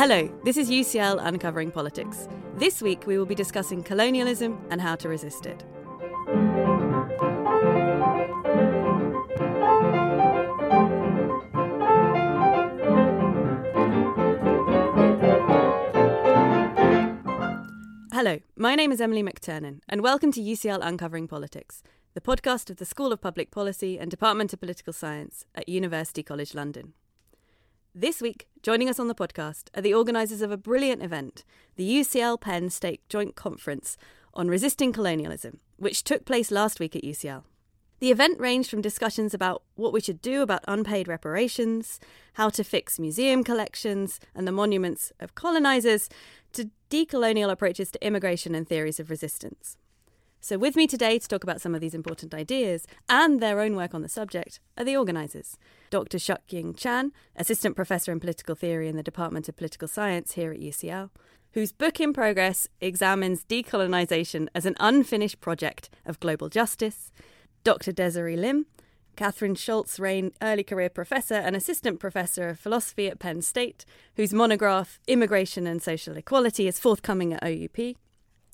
Hello, 0.00 0.30
this 0.44 0.56
is 0.56 0.70
UCL 0.70 1.18
Uncovering 1.20 1.70
Politics. 1.70 2.26
This 2.56 2.80
week 2.80 3.06
we 3.06 3.18
will 3.18 3.26
be 3.26 3.34
discussing 3.34 3.82
colonialism 3.82 4.58
and 4.70 4.80
how 4.80 4.96
to 4.96 5.10
resist 5.10 5.44
it. 5.44 5.62
Hello, 18.10 18.38
my 18.56 18.74
name 18.74 18.92
is 18.92 19.02
Emily 19.02 19.22
McTernan, 19.22 19.80
and 19.86 20.00
welcome 20.00 20.32
to 20.32 20.40
UCL 20.40 20.78
Uncovering 20.80 21.28
Politics, 21.28 21.82
the 22.14 22.22
podcast 22.22 22.70
of 22.70 22.78
the 22.78 22.86
School 22.86 23.12
of 23.12 23.20
Public 23.20 23.50
Policy 23.50 23.98
and 23.98 24.10
Department 24.10 24.54
of 24.54 24.60
Political 24.60 24.94
Science 24.94 25.44
at 25.54 25.68
University 25.68 26.22
College 26.22 26.54
London. 26.54 26.94
This 27.94 28.22
week, 28.22 28.46
joining 28.62 28.88
us 28.88 29.00
on 29.00 29.08
the 29.08 29.16
podcast 29.16 29.64
are 29.74 29.82
the 29.82 29.94
organisers 29.94 30.42
of 30.42 30.52
a 30.52 30.56
brilliant 30.56 31.02
event, 31.02 31.42
the 31.74 31.90
UCL 31.90 32.40
Penn 32.40 32.70
State 32.70 33.00
Joint 33.08 33.34
Conference 33.34 33.96
on 34.32 34.46
Resisting 34.46 34.92
Colonialism, 34.92 35.58
which 35.76 36.04
took 36.04 36.24
place 36.24 36.52
last 36.52 36.78
week 36.78 36.94
at 36.94 37.02
UCL. 37.02 37.42
The 37.98 38.12
event 38.12 38.38
ranged 38.38 38.70
from 38.70 38.80
discussions 38.80 39.34
about 39.34 39.64
what 39.74 39.92
we 39.92 40.00
should 40.00 40.22
do 40.22 40.40
about 40.40 40.64
unpaid 40.68 41.08
reparations, 41.08 41.98
how 42.34 42.48
to 42.50 42.62
fix 42.62 43.00
museum 43.00 43.42
collections 43.42 44.20
and 44.36 44.46
the 44.46 44.52
monuments 44.52 45.12
of 45.18 45.34
colonisers, 45.34 46.08
to 46.52 46.70
decolonial 46.90 47.50
approaches 47.50 47.90
to 47.90 48.06
immigration 48.06 48.54
and 48.54 48.68
theories 48.68 49.00
of 49.00 49.10
resistance. 49.10 49.76
So, 50.42 50.56
with 50.56 50.74
me 50.74 50.86
today 50.86 51.18
to 51.18 51.28
talk 51.28 51.44
about 51.44 51.60
some 51.60 51.74
of 51.74 51.82
these 51.82 51.94
important 51.94 52.32
ideas 52.32 52.86
and 53.10 53.40
their 53.40 53.60
own 53.60 53.76
work 53.76 53.94
on 53.94 54.00
the 54.00 54.08
subject 54.08 54.58
are 54.78 54.84
the 54.84 54.96
organisers 54.96 55.58
Dr. 55.90 56.18
Shuk 56.18 56.40
Ying 56.48 56.72
Chan, 56.72 57.12
Assistant 57.36 57.76
Professor 57.76 58.10
in 58.10 58.20
Political 58.20 58.54
Theory 58.54 58.88
in 58.88 58.96
the 58.96 59.02
Department 59.02 59.50
of 59.50 59.56
Political 59.58 59.88
Science 59.88 60.32
here 60.32 60.50
at 60.50 60.58
UCL, 60.58 61.10
whose 61.52 61.72
book 61.72 62.00
in 62.00 62.14
progress 62.14 62.68
examines 62.80 63.44
decolonisation 63.44 64.48
as 64.54 64.64
an 64.64 64.76
unfinished 64.80 65.42
project 65.42 65.90
of 66.06 66.18
global 66.20 66.48
justice, 66.48 67.12
Dr. 67.62 67.92
Desiree 67.92 68.36
Lim, 68.36 68.64
Catherine 69.16 69.54
Shultz 69.54 70.00
Rein, 70.00 70.32
early 70.40 70.64
career 70.64 70.88
professor 70.88 71.34
and 71.34 71.54
assistant 71.54 72.00
professor 72.00 72.48
of 72.48 72.58
philosophy 72.58 73.08
at 73.08 73.18
Penn 73.18 73.42
State, 73.42 73.84
whose 74.16 74.32
monograph 74.32 75.00
Immigration 75.06 75.66
and 75.66 75.82
Social 75.82 76.16
Equality 76.16 76.66
is 76.66 76.78
forthcoming 76.78 77.34
at 77.34 77.42
OUP, 77.42 77.96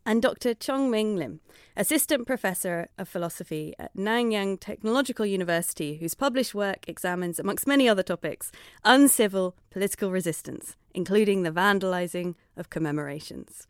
and 0.07 0.23
Dr. 0.23 0.55
Chong 0.55 0.89
Ming 0.89 1.17
Lim, 1.17 1.41
assistant 1.77 2.29
professor 2.29 2.87
of 2.97 3.09
philosophy 3.09 3.75
at 3.77 3.95
Nanyang 3.97 4.59
Technological 4.61 5.27
University, 5.27 5.97
whose 5.97 6.15
published 6.15 6.55
work 6.55 6.89
examines, 6.89 7.41
amongst 7.41 7.67
many 7.67 7.89
other 7.89 8.05
topics, 8.05 8.53
uncivil 8.85 9.57
political 9.71 10.13
resistance, 10.13 10.77
including 10.95 11.43
the 11.43 11.51
vandalizing 11.51 12.37
of 12.57 12.71
commemorations. 12.71 13.67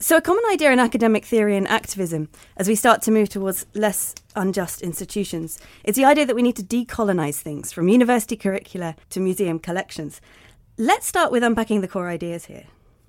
So, 0.00 0.16
a 0.16 0.22
common 0.22 0.44
idea 0.50 0.72
in 0.72 0.80
academic 0.80 1.24
theory 1.26 1.56
and 1.56 1.68
activism, 1.68 2.30
as 2.56 2.66
we 2.66 2.74
start 2.74 3.02
to 3.02 3.12
move 3.12 3.28
towards 3.28 3.66
less 3.74 4.14
unjust 4.34 4.80
institutions, 4.80 5.60
is 5.84 5.96
the 5.96 6.04
idea 6.06 6.26
that 6.26 6.34
we 6.34 6.42
need 6.42 6.56
to 6.56 6.64
decolonize 6.64 7.40
things 7.40 7.72
from 7.72 7.88
university 7.88 8.36
curricula 8.36 8.96
to 9.10 9.20
museum 9.20 9.58
collections. 9.58 10.20
Let's 10.78 11.06
start 11.06 11.30
with 11.30 11.44
unpacking 11.44 11.82
the 11.82 11.88
core 11.88 12.08
ideas 12.08 12.46
here. 12.46 12.64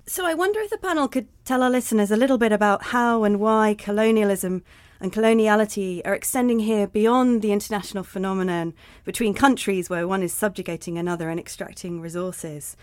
So, 0.08 0.24
I 0.24 0.34
wonder 0.34 0.60
if 0.60 0.70
the 0.70 0.78
panel 0.78 1.08
could 1.08 1.26
tell 1.44 1.64
our 1.64 1.70
listeners 1.70 2.12
a 2.12 2.16
little 2.16 2.38
bit 2.38 2.52
about 2.52 2.84
how 2.84 3.24
and 3.24 3.40
why 3.40 3.74
colonialism 3.76 4.62
and 5.00 5.12
coloniality 5.12 6.00
are 6.04 6.14
extending 6.14 6.60
here 6.60 6.86
beyond 6.86 7.42
the 7.42 7.50
international 7.50 8.04
phenomenon 8.04 8.72
between 9.02 9.34
countries 9.34 9.90
where 9.90 10.06
one 10.06 10.22
is 10.22 10.32
subjugating 10.32 10.96
another 10.96 11.28
and 11.28 11.40
extracting 11.40 12.00
resources 12.00 12.76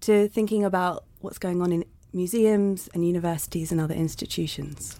to 0.00 0.26
thinking 0.28 0.64
about 0.64 1.04
what's 1.20 1.36
going 1.36 1.60
on 1.60 1.70
in 1.70 1.84
museums 2.14 2.88
and 2.94 3.06
universities 3.06 3.70
and 3.70 3.78
other 3.78 3.94
institutions. 3.94 4.96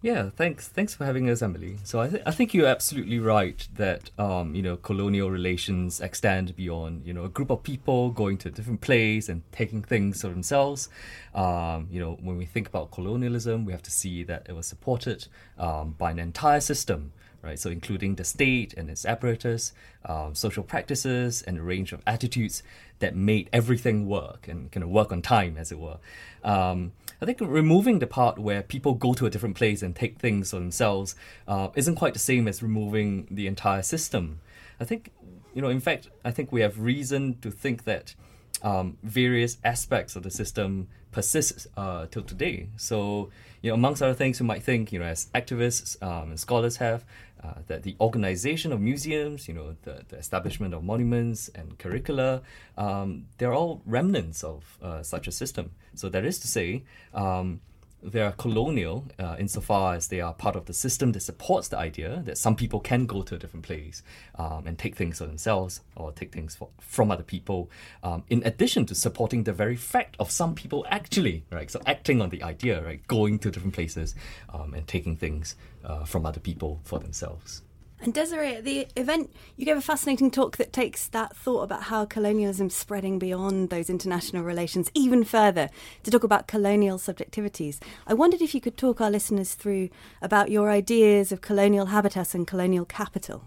Yeah, 0.00 0.30
thanks. 0.30 0.68
Thanks 0.68 0.94
for 0.94 1.04
having 1.04 1.28
us, 1.28 1.42
Emily. 1.42 1.78
So 1.82 2.00
I, 2.00 2.08
th- 2.08 2.22
I 2.24 2.30
think 2.30 2.54
you're 2.54 2.68
absolutely 2.68 3.18
right 3.18 3.66
that 3.74 4.10
um, 4.16 4.54
you 4.54 4.62
know 4.62 4.76
colonial 4.76 5.28
relations 5.28 6.00
extend 6.00 6.54
beyond 6.54 7.04
you 7.04 7.12
know 7.12 7.24
a 7.24 7.28
group 7.28 7.50
of 7.50 7.64
people 7.64 8.12
going 8.12 8.38
to 8.38 8.48
a 8.48 8.52
different 8.52 8.80
place 8.80 9.28
and 9.28 9.42
taking 9.50 9.82
things 9.82 10.20
for 10.20 10.28
themselves. 10.28 10.88
Um, 11.34 11.88
you 11.90 11.98
know, 11.98 12.16
when 12.22 12.36
we 12.36 12.44
think 12.44 12.68
about 12.68 12.92
colonialism, 12.92 13.64
we 13.64 13.72
have 13.72 13.82
to 13.82 13.90
see 13.90 14.22
that 14.22 14.46
it 14.48 14.52
was 14.52 14.68
supported 14.68 15.26
um, 15.58 15.96
by 15.98 16.12
an 16.12 16.20
entire 16.20 16.60
system 16.60 17.12
right? 17.42 17.58
So, 17.58 17.70
including 17.70 18.16
the 18.16 18.24
state 18.24 18.74
and 18.74 18.90
its 18.90 19.04
apparatus, 19.04 19.72
um, 20.04 20.34
social 20.34 20.62
practices, 20.62 21.42
and 21.42 21.58
a 21.58 21.62
range 21.62 21.92
of 21.92 22.02
attitudes 22.06 22.62
that 22.98 23.14
made 23.14 23.48
everything 23.52 24.06
work 24.06 24.48
and 24.48 24.70
kind 24.72 24.82
of 24.82 24.90
work 24.90 25.12
on 25.12 25.22
time, 25.22 25.56
as 25.56 25.70
it 25.70 25.78
were. 25.78 25.98
Um, 26.42 26.92
I 27.20 27.26
think 27.26 27.40
removing 27.40 27.98
the 27.98 28.06
part 28.06 28.38
where 28.38 28.62
people 28.62 28.94
go 28.94 29.12
to 29.14 29.26
a 29.26 29.30
different 29.30 29.56
place 29.56 29.82
and 29.82 29.94
take 29.94 30.18
things 30.18 30.50
for 30.50 30.56
themselves 30.56 31.14
uh, 31.46 31.68
isn't 31.74 31.96
quite 31.96 32.12
the 32.12 32.20
same 32.20 32.46
as 32.46 32.62
removing 32.62 33.26
the 33.30 33.46
entire 33.46 33.82
system. 33.82 34.40
I 34.80 34.84
think, 34.84 35.10
you 35.52 35.62
know, 35.62 35.68
in 35.68 35.80
fact, 35.80 36.08
I 36.24 36.30
think 36.30 36.52
we 36.52 36.60
have 36.60 36.78
reason 36.78 37.38
to 37.40 37.50
think 37.50 37.84
that 37.84 38.14
um, 38.62 38.98
various 39.02 39.58
aspects 39.64 40.16
of 40.16 40.22
the 40.22 40.30
system 40.30 40.88
persist 41.10 41.66
uh, 41.76 42.06
till 42.10 42.22
today. 42.22 42.68
So, 42.76 43.30
you 43.62 43.70
know, 43.70 43.74
amongst 43.74 44.02
other 44.02 44.14
things, 44.14 44.38
you 44.38 44.46
might 44.46 44.62
think, 44.62 44.92
you 44.92 44.98
know, 44.98 45.06
as 45.06 45.26
activists 45.34 46.00
um, 46.02 46.30
and 46.30 46.40
scholars 46.40 46.76
have, 46.76 47.04
uh, 47.42 47.54
that 47.66 47.82
the 47.82 47.96
organization 48.00 48.72
of 48.72 48.80
museums, 48.80 49.48
you 49.48 49.54
know, 49.54 49.76
the, 49.82 50.02
the 50.08 50.16
establishment 50.16 50.74
of 50.74 50.82
monuments 50.82 51.48
and 51.54 51.78
curricula, 51.78 52.42
um, 52.76 53.26
they're 53.38 53.54
all 53.54 53.82
remnants 53.86 54.42
of 54.42 54.78
uh, 54.82 55.02
such 55.02 55.28
a 55.28 55.32
system. 55.32 55.70
So 55.94 56.08
that 56.08 56.24
is 56.24 56.38
to 56.40 56.48
say, 56.48 56.84
um, 57.14 57.60
they 58.02 58.20
are 58.20 58.32
colonial 58.32 59.06
uh, 59.18 59.36
insofar 59.38 59.94
as 59.94 60.08
they 60.08 60.20
are 60.20 60.32
part 60.32 60.54
of 60.54 60.66
the 60.66 60.72
system 60.72 61.12
that 61.12 61.20
supports 61.20 61.68
the 61.68 61.78
idea 61.78 62.22
that 62.26 62.38
some 62.38 62.54
people 62.54 62.80
can 62.80 63.06
go 63.06 63.22
to 63.22 63.34
a 63.34 63.38
different 63.38 63.66
place 63.66 64.02
um, 64.36 64.66
and 64.66 64.78
take 64.78 64.94
things 64.94 65.18
for 65.18 65.26
themselves 65.26 65.80
or 65.96 66.12
take 66.12 66.32
things 66.32 66.54
for, 66.54 66.68
from 66.78 67.10
other 67.10 67.24
people, 67.24 67.70
um, 68.02 68.22
in 68.28 68.42
addition 68.44 68.86
to 68.86 68.94
supporting 68.94 69.44
the 69.44 69.52
very 69.52 69.76
fact 69.76 70.14
of 70.20 70.30
some 70.30 70.54
people 70.54 70.86
actually, 70.88 71.44
right, 71.50 71.70
so 71.70 71.80
acting 71.86 72.20
on 72.22 72.28
the 72.30 72.42
idea, 72.42 72.82
right, 72.84 73.04
going 73.08 73.38
to 73.38 73.50
different 73.50 73.74
places 73.74 74.14
um, 74.54 74.74
and 74.74 74.86
taking 74.86 75.16
things 75.16 75.56
uh, 75.88 76.04
from 76.04 76.24
other 76.24 76.40
people 76.40 76.80
for 76.84 76.98
themselves. 76.98 77.62
And 78.00 78.14
Desiree, 78.14 78.54
at 78.54 78.64
the 78.64 78.86
event, 78.94 79.32
you 79.56 79.64
gave 79.64 79.76
a 79.76 79.80
fascinating 79.80 80.30
talk 80.30 80.56
that 80.58 80.72
takes 80.72 81.08
that 81.08 81.34
thought 81.34 81.62
about 81.62 81.84
how 81.84 82.04
colonialism 82.04 82.70
spreading 82.70 83.18
beyond 83.18 83.70
those 83.70 83.90
international 83.90 84.44
relations 84.44 84.88
even 84.94 85.24
further 85.24 85.68
to 86.04 86.10
talk 86.10 86.22
about 86.22 86.46
colonial 86.46 86.98
subjectivities. 86.98 87.80
I 88.06 88.14
wondered 88.14 88.40
if 88.40 88.54
you 88.54 88.60
could 88.60 88.76
talk 88.76 89.00
our 89.00 89.10
listeners 89.10 89.54
through 89.54 89.88
about 90.22 90.48
your 90.48 90.70
ideas 90.70 91.32
of 91.32 91.40
colonial 91.40 91.86
habitus 91.86 92.36
and 92.36 92.46
colonial 92.46 92.84
capital. 92.84 93.42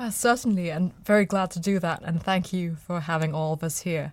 Uh, 0.00 0.10
certainly, 0.10 0.70
and 0.70 0.92
very 1.04 1.24
glad 1.24 1.52
to 1.52 1.60
do 1.60 1.78
that. 1.78 2.02
And 2.02 2.20
thank 2.20 2.52
you 2.52 2.76
for 2.76 3.00
having 3.00 3.32
all 3.32 3.52
of 3.52 3.62
us 3.62 3.80
here. 3.80 4.12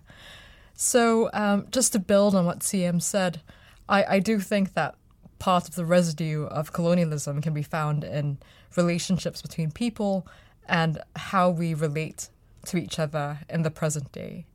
So, 0.74 1.30
um, 1.32 1.66
just 1.70 1.92
to 1.92 1.98
build 1.98 2.36
on 2.36 2.44
what 2.44 2.60
CM 2.60 3.02
said, 3.02 3.40
I, 3.88 4.04
I 4.04 4.18
do 4.20 4.38
think 4.38 4.74
that 4.74 4.94
part 5.38 5.68
of 5.68 5.74
the 5.74 5.84
residue 5.84 6.44
of 6.44 6.72
colonialism 6.72 7.40
can 7.40 7.52
be 7.52 7.62
found 7.62 8.04
in 8.04 8.38
relationships 8.76 9.42
between 9.42 9.70
people 9.70 10.26
and 10.68 10.98
how 11.14 11.50
we 11.50 11.74
relate 11.74 12.28
to 12.66 12.76
each 12.76 12.98
other 12.98 13.40
in 13.48 13.62
the 13.62 13.70
present 13.70 14.10
day. 14.12 14.46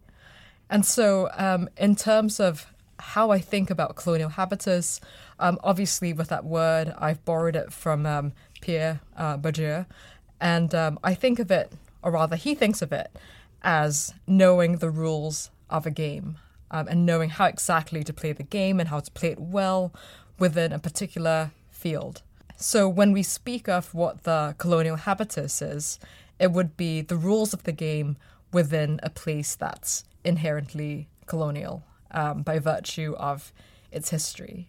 And 0.70 0.86
so, 0.86 1.30
um, 1.34 1.70
in 1.78 1.96
terms 1.96 2.40
of 2.40 2.72
how 3.00 3.31
I 3.31 3.40
think 3.40 3.70
about 3.70 3.96
colonial 3.96 4.30
habitus, 4.30 5.02
um, 5.40 5.58
obviously, 5.64 6.14
with 6.14 6.30
that 6.30 6.46
word, 6.46 6.94
I've 6.97 7.24
borrowed 7.25 7.56
it 7.56 7.74
from 7.74 8.06
um, 8.06 8.34
Pierre 8.62 9.02
uh, 9.18 9.38
Bourdieu. 9.38 9.86
And 10.40 10.74
um, 10.74 11.00
I 11.03 11.14
think 11.14 11.40
of 11.40 11.52
it, 11.52 11.72
or 12.03 12.12
rather, 12.12 12.35
he 12.35 12.56
thinks 12.56 12.82
of 12.82 12.91
it, 12.91 13.11
as 13.64 14.14
knowing 14.28 14.78
the 14.78 14.90
rules 14.90 15.52
of 15.70 15.85
a 15.85 15.91
game 15.91 16.38
um, 16.72 16.88
and 16.88 17.06
knowing 17.06 17.29
how 17.29 17.46
exactly 17.46 18.03
to 18.03 18.14
play 18.14 18.32
the 18.32 18.44
game 18.44 18.79
and 18.79 18.90
how 18.90 19.00
to 19.00 19.11
play 19.11 19.29
it 19.29 19.40
well 19.40 19.94
within 20.41 20.73
a 20.73 20.79
particular 20.79 21.52
field. 21.70 22.23
So 22.58 22.90
when 22.90 23.11
we 23.11 23.22
speak 23.23 23.70
of 23.70 23.93
what 23.93 24.23
the 24.23 24.55
colonial 24.58 24.96
habitus 24.97 25.61
is, 25.61 25.99
it 26.40 26.52
would 26.52 26.76
be 26.76 27.02
the 27.02 27.16
rules 27.16 27.53
of 27.53 27.64
the 27.64 27.72
game 27.72 28.17
within 28.52 28.99
a 29.03 29.09
place 29.11 29.55
that's 29.55 30.03
inherently 30.23 31.08
colonial 31.28 31.84
um, 32.09 32.41
by 32.41 32.58
virtue 32.58 33.16
of 33.20 33.53
its 33.91 34.09
history. 34.09 34.67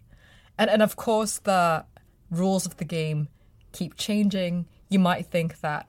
And, 0.58 0.68
and 0.70 0.82
of 0.82 0.94
course, 0.96 1.38
the 1.38 1.86
rules 2.30 2.66
of 2.66 2.76
the 2.76 2.84
game 2.84 3.28
keep 3.72 3.96
changing. 3.96 4.66
You 4.90 4.98
might 4.98 5.26
think 5.26 5.60
that 5.62 5.88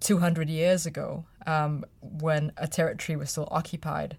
200 0.00 0.50
years 0.50 0.84
ago, 0.84 1.24
um, 1.46 1.86
when 2.00 2.52
a 2.58 2.68
territory 2.68 3.16
was 3.16 3.30
still 3.30 3.48
occupied, 3.50 4.18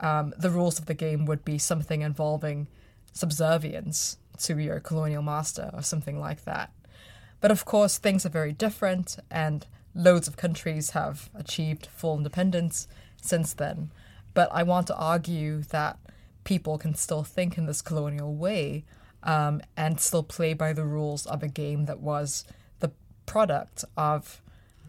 um, 0.00 0.34
the 0.38 0.50
rules 0.50 0.78
of 0.78 0.84
the 0.84 0.94
game 0.94 1.24
would 1.24 1.44
be 1.46 1.56
something 1.56 2.02
involving 2.02 2.68
subservience 3.12 4.18
to 4.40 4.58
your 4.58 4.80
colonial 4.80 5.22
master 5.22 5.70
or 5.72 5.82
something 5.82 6.18
like 6.18 6.44
that. 6.44 6.72
But 7.40 7.50
of 7.50 7.64
course, 7.64 7.98
things 7.98 8.26
are 8.26 8.30
very 8.30 8.52
different, 8.52 9.16
and 9.30 9.66
loads 9.94 10.28
of 10.28 10.36
countries 10.36 10.90
have 10.90 11.30
achieved 11.34 11.86
full 11.86 12.18
independence 12.18 12.86
since 13.20 13.54
then. 13.54 13.90
But 14.34 14.48
I 14.52 14.62
want 14.62 14.86
to 14.88 14.96
argue 14.96 15.62
that 15.70 15.98
people 16.44 16.78
can 16.78 16.94
still 16.94 17.22
think 17.22 17.58
in 17.58 17.66
this 17.66 17.82
colonial 17.82 18.34
way 18.34 18.84
um, 19.22 19.60
and 19.76 20.00
still 20.00 20.22
play 20.22 20.54
by 20.54 20.72
the 20.72 20.84
rules 20.84 21.26
of 21.26 21.42
a 21.42 21.48
game 21.48 21.86
that 21.86 22.00
was 22.00 22.44
the 22.80 22.92
product 23.26 23.84
of 23.96 24.40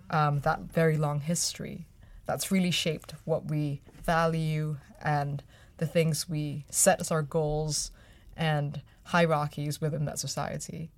um, 0.10 0.40
that 0.42 0.62
very 0.62 0.98
long 0.98 1.22
history. 1.22 1.86
That's 2.26 2.52
really 2.52 2.72
shaped 2.72 3.14
what 3.26 3.46
we 3.46 3.82
value 4.04 4.78
and 5.02 5.44
the 5.78 5.88
things 5.88 6.30
we 6.30 6.66
set 6.70 7.02
as 7.02 7.12
our 7.12 7.24
goals 7.24 7.92
and 8.38 8.82
hierarchies 9.12 9.82
within 9.82 10.06
that 10.06 10.20
society. 10.20 10.90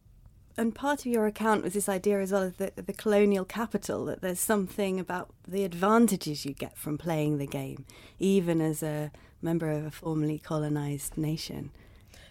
And 0.56 0.76
part 0.76 1.00
of 1.00 1.08
your 1.08 1.26
account 1.26 1.64
was 1.64 1.74
this 1.74 1.90
idea 1.90 2.20
as 2.20 2.32
well 2.32 2.44
of 2.44 2.58
the, 2.58 2.72
the 2.76 2.94
colonial 2.94 3.44
capital, 3.44 4.06
that 4.06 4.22
there's 4.22 4.40
something 4.40 5.00
about 5.00 5.34
the 5.48 5.64
advantages 5.64 6.46
you 6.46 6.54
get 6.54 6.78
from 6.78 6.98
playing 6.98 7.40
the 7.40 7.48
game, 7.48 7.86
even 8.20 8.62
as 8.62 8.84
a 8.84 9.12
member 9.42 9.72
of 9.72 9.84
a 9.86 9.92
formerly 9.92 10.38
colonized 10.38 11.18
nation. 11.18 11.72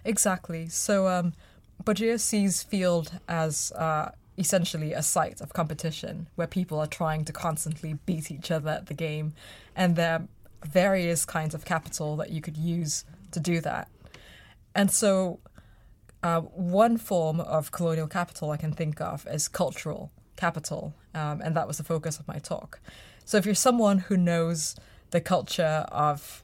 Exactly. 0.05 0.69
So, 0.69 1.09
um, 1.09 1.33
Bourdieu 1.83 2.19
sees 2.21 2.63
field 2.63 3.19
as 3.29 3.73
uh, 3.73 4.13
essentially 4.39 4.93
a 4.93 5.03
site 5.03 5.41
of 5.41 5.53
competition 5.53 6.29
where 6.37 6.47
people 6.47 6.79
are 6.79 6.87
trying 6.87 7.25
to 7.25 7.33
constantly 7.33 7.95
beat 8.07 8.31
each 8.31 8.53
other 8.53 8.71
at 8.71 8.87
the 8.87 8.95
game, 8.95 9.35
and 9.75 9.97
there 9.97 10.15
are 10.15 10.29
various 10.65 11.25
kinds 11.25 11.55
of 11.55 11.65
capital 11.65 12.17
that 12.17 12.31
you 12.31 12.41
could 12.41 12.57
use 12.57 13.05
to 13.33 13.41
do 13.41 13.61
that. 13.61 13.89
And 14.77 14.93
so, 14.93 15.41
uh, 16.23 16.41
one 16.41 16.97
form 16.97 17.41
of 17.41 17.73
colonial 17.73 18.07
capital 18.07 18.51
I 18.51 18.57
can 18.57 18.73
think 18.73 19.01
of 19.01 19.27
is 19.27 19.49
cultural 19.49 20.13
capital, 20.37 20.95
um, 21.15 21.41
and 21.41 21.57
that 21.57 21.67
was 21.67 21.79
the 21.79 21.85
focus 21.85 22.19
of 22.19 22.29
my 22.29 22.39
talk. 22.39 22.81
So, 23.25 23.37
if 23.39 23.47
you're 23.47 23.55
someone 23.55 23.99
who 23.99 24.17
knows 24.17 24.77
the 25.11 25.21
culture 25.21 25.87
of 25.91 26.43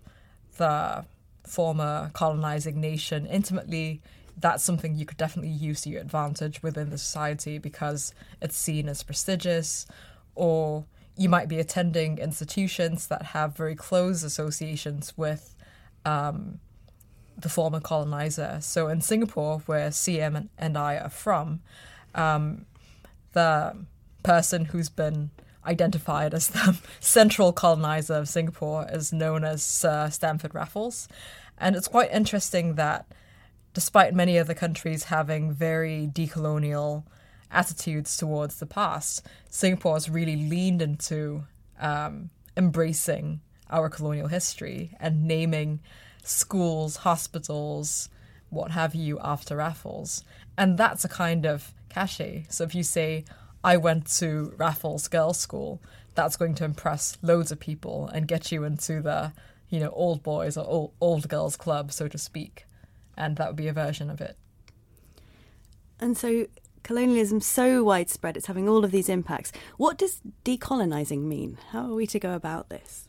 the 0.56 1.04
former 1.46 2.10
colonizing 2.12 2.80
nation 2.80 3.26
intimately, 3.26 4.02
that's 4.36 4.62
something 4.62 4.94
you 4.94 5.06
could 5.06 5.16
definitely 5.16 5.50
use 5.50 5.80
to 5.82 5.90
your 5.90 6.00
advantage 6.00 6.62
within 6.62 6.90
the 6.90 6.98
society 6.98 7.58
because 7.58 8.12
it's 8.40 8.56
seen 8.56 8.88
as 8.88 9.02
prestigious, 9.02 9.86
or 10.34 10.84
you 11.16 11.28
might 11.28 11.48
be 11.48 11.58
attending 11.58 12.18
institutions 12.18 13.08
that 13.08 13.22
have 13.22 13.56
very 13.56 13.74
close 13.74 14.22
associations 14.22 15.12
with 15.16 15.56
um, 16.04 16.60
the 17.38 17.48
former 17.48 17.80
colonizer. 17.80 18.58
So 18.60 18.88
in 18.88 19.00
Singapore, 19.00 19.62
where 19.66 19.90
CM 19.90 20.48
and 20.58 20.76
I 20.76 20.96
are 20.96 21.10
from, 21.10 21.60
um, 22.14 22.66
the 23.32 23.76
person 24.22 24.66
who's 24.66 24.88
been 24.88 25.30
identified 25.64 26.34
as 26.34 26.48
the 26.48 26.78
central 27.00 27.52
colonizer 27.52 28.14
of 28.14 28.28
Singapore 28.28 28.86
is 28.90 29.12
known 29.12 29.44
as 29.44 29.62
Sir 29.62 30.10
Stamford 30.10 30.54
Raffles. 30.54 31.08
And 31.58 31.76
it's 31.76 31.88
quite 31.88 32.12
interesting 32.12 32.74
that 32.74 33.06
despite 33.74 34.14
many 34.14 34.38
other 34.38 34.54
countries 34.54 35.04
having 35.04 35.52
very 35.52 36.08
decolonial 36.12 37.04
attitudes 37.50 38.16
towards 38.16 38.56
the 38.56 38.66
past, 38.66 39.24
Singapore 39.48 39.94
has 39.94 40.10
really 40.10 40.36
leaned 40.36 40.82
into 40.82 41.44
um, 41.80 42.30
embracing 42.56 43.40
our 43.70 43.88
colonial 43.88 44.28
history 44.28 44.96
and 44.98 45.26
naming 45.26 45.80
schools, 46.28 46.96
hospitals, 46.96 48.08
what 48.50 48.70
have 48.72 48.94
you, 48.94 49.18
after 49.20 49.56
Raffles. 49.56 50.24
And 50.56 50.76
that's 50.78 51.04
a 51.04 51.08
kind 51.08 51.46
of 51.46 51.72
cachet. 51.88 52.46
So 52.48 52.64
if 52.64 52.74
you 52.74 52.82
say, 52.82 53.24
I 53.64 53.76
went 53.76 54.06
to 54.18 54.52
Raffles 54.56 55.08
Girls' 55.08 55.38
School, 55.38 55.80
that's 56.14 56.36
going 56.36 56.54
to 56.56 56.64
impress 56.64 57.16
loads 57.22 57.50
of 57.50 57.60
people 57.60 58.08
and 58.12 58.28
get 58.28 58.52
you 58.52 58.64
into 58.64 59.00
the, 59.00 59.32
you 59.70 59.80
know, 59.80 59.90
old 59.90 60.22
boys 60.22 60.56
or 60.56 60.66
old, 60.66 60.92
old 61.00 61.28
girls 61.28 61.56
club, 61.56 61.92
so 61.92 62.08
to 62.08 62.18
speak. 62.18 62.66
And 63.16 63.36
that 63.36 63.48
would 63.48 63.56
be 63.56 63.68
a 63.68 63.72
version 63.72 64.10
of 64.10 64.20
it. 64.20 64.36
And 66.00 66.16
so 66.16 66.46
colonialism 66.82 67.40
so 67.40 67.82
widespread, 67.82 68.36
it's 68.36 68.46
having 68.46 68.68
all 68.68 68.84
of 68.84 68.90
these 68.90 69.08
impacts. 69.08 69.52
What 69.76 69.98
does 69.98 70.20
decolonizing 70.44 71.22
mean? 71.22 71.58
How 71.70 71.86
are 71.90 71.94
we 71.94 72.06
to 72.08 72.20
go 72.20 72.34
about 72.34 72.68
this? 72.68 73.07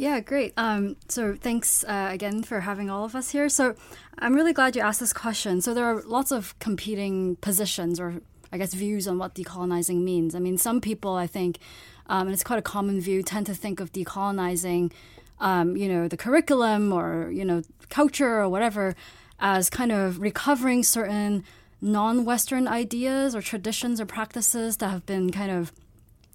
Yeah, 0.00 0.20
great. 0.20 0.54
Um, 0.56 0.96
so 1.08 1.36
thanks 1.38 1.84
uh, 1.84 2.08
again 2.10 2.42
for 2.42 2.60
having 2.60 2.88
all 2.88 3.04
of 3.04 3.14
us 3.14 3.32
here. 3.32 3.50
So 3.50 3.74
I'm 4.18 4.32
really 4.32 4.54
glad 4.54 4.74
you 4.74 4.80
asked 4.80 5.00
this 5.00 5.12
question. 5.12 5.60
So 5.60 5.74
there 5.74 5.84
are 5.84 6.00
lots 6.00 6.32
of 6.32 6.58
competing 6.58 7.36
positions 7.36 8.00
or 8.00 8.22
I 8.50 8.56
guess 8.56 8.72
views 8.72 9.06
on 9.06 9.18
what 9.18 9.34
decolonizing 9.34 10.02
means. 10.02 10.34
I 10.34 10.38
mean, 10.38 10.56
some 10.56 10.80
people 10.80 11.16
I 11.16 11.26
think, 11.26 11.58
um, 12.06 12.28
and 12.28 12.30
it's 12.32 12.42
quite 12.42 12.58
a 12.58 12.62
common 12.62 12.98
view, 12.98 13.22
tend 13.22 13.44
to 13.48 13.54
think 13.54 13.78
of 13.78 13.92
decolonizing, 13.92 14.90
um, 15.38 15.76
you 15.76 15.86
know, 15.86 16.08
the 16.08 16.16
curriculum 16.16 16.94
or 16.94 17.30
you 17.30 17.44
know 17.44 17.60
culture 17.90 18.40
or 18.40 18.48
whatever 18.48 18.96
as 19.38 19.68
kind 19.68 19.92
of 19.92 20.18
recovering 20.18 20.82
certain 20.82 21.44
non-Western 21.82 22.66
ideas 22.66 23.34
or 23.34 23.42
traditions 23.42 24.00
or 24.00 24.06
practices 24.06 24.78
that 24.78 24.88
have 24.88 25.04
been 25.04 25.30
kind 25.30 25.50
of, 25.50 25.72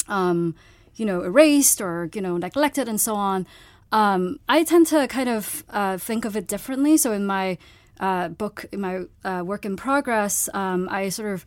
um, 0.07 0.53
you 0.95 1.06
know, 1.06 1.24
erased 1.24 1.81
or 1.81 2.09
you 2.13 2.21
know 2.21 2.38
neglected 2.38 2.88
and 2.88 3.00
so 3.00 3.15
on. 3.15 3.45
Um, 3.92 4.39
I 4.50 4.63
tend 4.63 4.88
to 4.88 5.07
kind 5.07 5.30
of 5.30 5.63
uh, 5.69 5.97
think 5.97 6.25
of 6.25 6.36
it 6.36 6.47
differently. 6.47 6.97
So 6.97 7.12
in 7.12 7.25
my 7.25 7.57
uh, 8.00 8.30
book, 8.30 8.65
in 8.71 8.81
my 8.81 9.06
uh, 9.24 9.44
work 9.45 9.65
in 9.65 9.75
progress, 9.75 10.50
um, 10.53 10.89
I 10.89 11.09
sort 11.09 11.33
of 11.33 11.45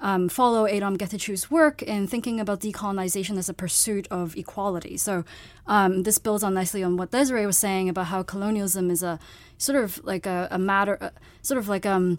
um, 0.00 0.28
follow 0.28 0.66
Adom 0.66 0.96
Getachew 0.96 1.50
work 1.50 1.82
in 1.82 2.06
thinking 2.06 2.40
about 2.40 2.60
decolonization 2.60 3.36
as 3.36 3.48
a 3.48 3.54
pursuit 3.54 4.08
of 4.10 4.36
equality. 4.36 4.96
So 4.96 5.24
um, 5.66 6.02
this 6.04 6.18
builds 6.18 6.42
on 6.42 6.54
nicely 6.54 6.82
on 6.82 6.96
what 6.96 7.10
Desiree 7.10 7.46
was 7.46 7.58
saying 7.58 7.88
about 7.88 8.06
how 8.06 8.22
colonialism 8.22 8.90
is 8.90 9.02
a 9.02 9.18
sort 9.58 9.82
of 9.82 10.02
like 10.04 10.26
a, 10.26 10.48
a 10.50 10.58
matter, 10.58 10.96
uh, 11.00 11.10
sort 11.42 11.58
of 11.58 11.68
like 11.68 11.84
um, 11.84 12.18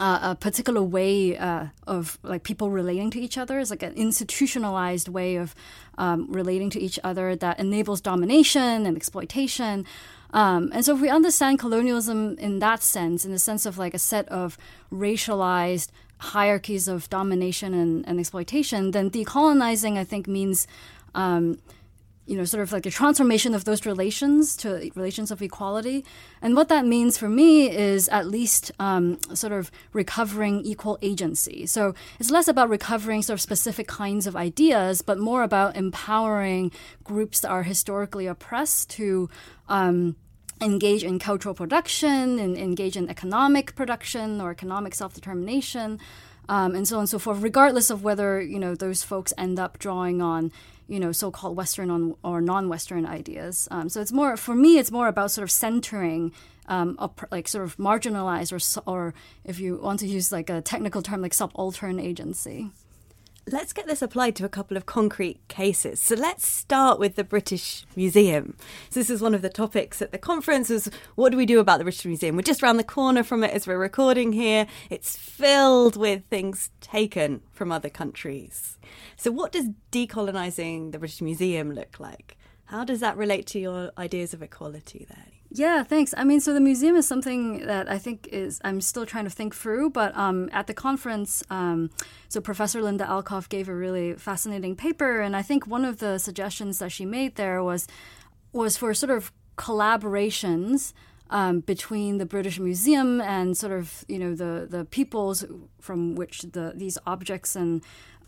uh, 0.00 0.18
a 0.22 0.34
particular 0.34 0.82
way 0.82 1.36
uh, 1.36 1.66
of 1.86 2.18
like 2.22 2.44
people 2.44 2.70
relating 2.70 3.10
to 3.10 3.20
each 3.20 3.36
other 3.36 3.58
is 3.58 3.70
like 3.70 3.82
an 3.82 3.94
institutionalized 3.94 5.08
way 5.08 5.36
of 5.36 5.54
um, 5.96 6.30
relating 6.30 6.70
to 6.70 6.80
each 6.80 6.98
other 7.02 7.34
that 7.34 7.58
enables 7.58 8.00
domination 8.00 8.86
and 8.86 8.96
exploitation. 8.96 9.84
Um, 10.32 10.70
and 10.72 10.84
so, 10.84 10.94
if 10.94 11.00
we 11.00 11.08
understand 11.08 11.58
colonialism 11.58 12.38
in 12.38 12.58
that 12.60 12.82
sense, 12.82 13.24
in 13.24 13.32
the 13.32 13.38
sense 13.38 13.66
of 13.66 13.78
like 13.78 13.94
a 13.94 13.98
set 13.98 14.28
of 14.28 14.58
racialized 14.92 15.88
hierarchies 16.18 16.88
of 16.88 17.08
domination 17.10 17.74
and, 17.74 18.06
and 18.06 18.20
exploitation, 18.20 18.90
then 18.90 19.10
decolonizing, 19.10 19.96
I 19.96 20.04
think, 20.04 20.26
means 20.26 20.66
um, 21.14 21.58
you 22.28 22.36
know, 22.36 22.44
sort 22.44 22.62
of 22.62 22.72
like 22.72 22.84
a 22.84 22.90
transformation 22.90 23.54
of 23.54 23.64
those 23.64 23.86
relations 23.86 24.54
to 24.58 24.90
relations 24.94 25.30
of 25.30 25.40
equality. 25.40 26.04
And 26.42 26.54
what 26.54 26.68
that 26.68 26.84
means 26.84 27.16
for 27.16 27.28
me 27.28 27.70
is 27.70 28.06
at 28.10 28.26
least 28.26 28.70
um, 28.78 29.18
sort 29.34 29.54
of 29.54 29.70
recovering 29.94 30.60
equal 30.60 30.98
agency. 31.00 31.64
So 31.66 31.94
it's 32.20 32.30
less 32.30 32.46
about 32.46 32.68
recovering 32.68 33.22
sort 33.22 33.38
of 33.38 33.40
specific 33.40 33.88
kinds 33.88 34.26
of 34.26 34.36
ideas, 34.36 35.00
but 35.00 35.18
more 35.18 35.42
about 35.42 35.74
empowering 35.74 36.70
groups 37.02 37.40
that 37.40 37.48
are 37.48 37.62
historically 37.62 38.26
oppressed 38.26 38.90
to. 38.90 39.28
Um, 39.68 40.16
engage 40.60 41.04
in 41.04 41.20
cultural 41.20 41.54
production 41.54 42.40
and 42.40 42.58
engage 42.58 42.96
in 42.96 43.08
economic 43.08 43.76
production 43.76 44.40
or 44.40 44.50
economic 44.50 44.92
self-determination 44.92 46.00
um, 46.48 46.74
and 46.74 46.88
so 46.88 46.96
on 46.96 47.02
and 47.02 47.08
so 47.08 47.16
forth 47.16 47.40
regardless 47.42 47.90
of 47.90 48.02
whether 48.02 48.40
you 48.42 48.58
know 48.58 48.74
those 48.74 49.04
folks 49.04 49.32
end 49.38 49.60
up 49.60 49.78
drawing 49.78 50.20
on 50.20 50.50
you 50.88 50.98
know 50.98 51.12
so-called 51.12 51.56
Western 51.56 51.90
on, 51.90 52.16
or 52.24 52.40
non-Western 52.40 53.06
ideas. 53.06 53.68
Um, 53.70 53.88
so 53.88 54.00
it's 54.00 54.12
more 54.12 54.36
for 54.36 54.54
me. 54.54 54.78
It's 54.78 54.90
more 54.90 55.08
about 55.08 55.30
sort 55.30 55.44
of 55.44 55.50
centering, 55.50 56.32
um, 56.66 56.96
up, 56.98 57.20
like 57.30 57.46
sort 57.48 57.64
of 57.64 57.76
marginalized 57.76 58.52
or 58.52 58.60
or 58.90 59.14
if 59.44 59.60
you 59.60 59.78
want 59.82 60.00
to 60.00 60.06
use 60.06 60.32
like 60.32 60.50
a 60.50 60.60
technical 60.60 61.02
term 61.02 61.22
like 61.22 61.34
subaltern 61.34 62.00
agency. 62.00 62.70
Let's 63.50 63.72
get 63.72 63.86
this 63.86 64.02
applied 64.02 64.36
to 64.36 64.44
a 64.44 64.48
couple 64.48 64.76
of 64.76 64.84
concrete 64.84 65.40
cases. 65.48 66.00
So 66.00 66.14
let's 66.14 66.46
start 66.46 66.98
with 66.98 67.14
the 67.14 67.24
British 67.24 67.86
Museum. 67.96 68.56
So 68.90 69.00
this 69.00 69.08
is 69.08 69.22
one 69.22 69.34
of 69.34 69.40
the 69.40 69.48
topics 69.48 70.02
at 70.02 70.12
the 70.12 70.18
conference 70.18 70.68
was 70.68 70.90
what 71.14 71.30
do 71.30 71.38
we 71.38 71.46
do 71.46 71.58
about 71.58 71.78
the 71.78 71.84
British 71.84 72.04
Museum? 72.04 72.36
We're 72.36 72.42
just 72.42 72.62
around 72.62 72.76
the 72.76 72.84
corner 72.84 73.22
from 73.22 73.42
it 73.42 73.52
as 73.52 73.66
we're 73.66 73.78
recording 73.78 74.34
here. 74.34 74.66
It's 74.90 75.16
filled 75.16 75.96
with 75.96 76.24
things 76.26 76.70
taken 76.82 77.40
from 77.50 77.72
other 77.72 77.88
countries. 77.88 78.76
So 79.16 79.30
what 79.30 79.52
does 79.52 79.70
decolonising 79.92 80.92
the 80.92 80.98
British 80.98 81.22
Museum 81.22 81.72
look 81.72 81.98
like? 81.98 82.36
How 82.66 82.84
does 82.84 83.00
that 83.00 83.16
relate 83.16 83.46
to 83.48 83.58
your 83.58 83.92
ideas 83.96 84.34
of 84.34 84.42
equality 84.42 85.06
there? 85.08 85.37
Yeah, 85.50 85.82
thanks. 85.82 86.12
I 86.16 86.24
mean, 86.24 86.40
so 86.40 86.52
the 86.52 86.60
museum 86.60 86.94
is 86.94 87.08
something 87.08 87.64
that 87.66 87.90
I 87.90 87.96
think 87.96 88.28
is 88.30 88.60
I'm 88.64 88.82
still 88.82 89.06
trying 89.06 89.24
to 89.24 89.30
think 89.30 89.54
through. 89.54 89.90
But 89.90 90.14
um, 90.16 90.50
at 90.52 90.66
the 90.66 90.74
conference, 90.74 91.42
um, 91.48 91.90
so 92.28 92.40
Professor 92.40 92.82
Linda 92.82 93.04
Alcoff 93.04 93.48
gave 93.48 93.68
a 93.68 93.74
really 93.74 94.14
fascinating 94.14 94.76
paper, 94.76 95.20
and 95.20 95.34
I 95.34 95.42
think 95.42 95.66
one 95.66 95.86
of 95.86 95.98
the 95.98 96.18
suggestions 96.18 96.78
that 96.80 96.92
she 96.92 97.06
made 97.06 97.36
there 97.36 97.62
was 97.62 97.86
was 98.52 98.76
for 98.76 98.92
sort 98.92 99.10
of 99.10 99.32
collaborations 99.56 100.92
um, 101.30 101.60
between 101.60 102.18
the 102.18 102.26
British 102.26 102.58
Museum 102.58 103.20
and 103.20 103.56
sort 103.56 103.72
of 103.72 104.04
you 104.06 104.18
know 104.18 104.34
the 104.34 104.66
the 104.68 104.84
peoples 104.84 105.46
from 105.80 106.14
which 106.14 106.42
the 106.42 106.72
these 106.76 106.98
objects 107.06 107.56
and 107.56 107.82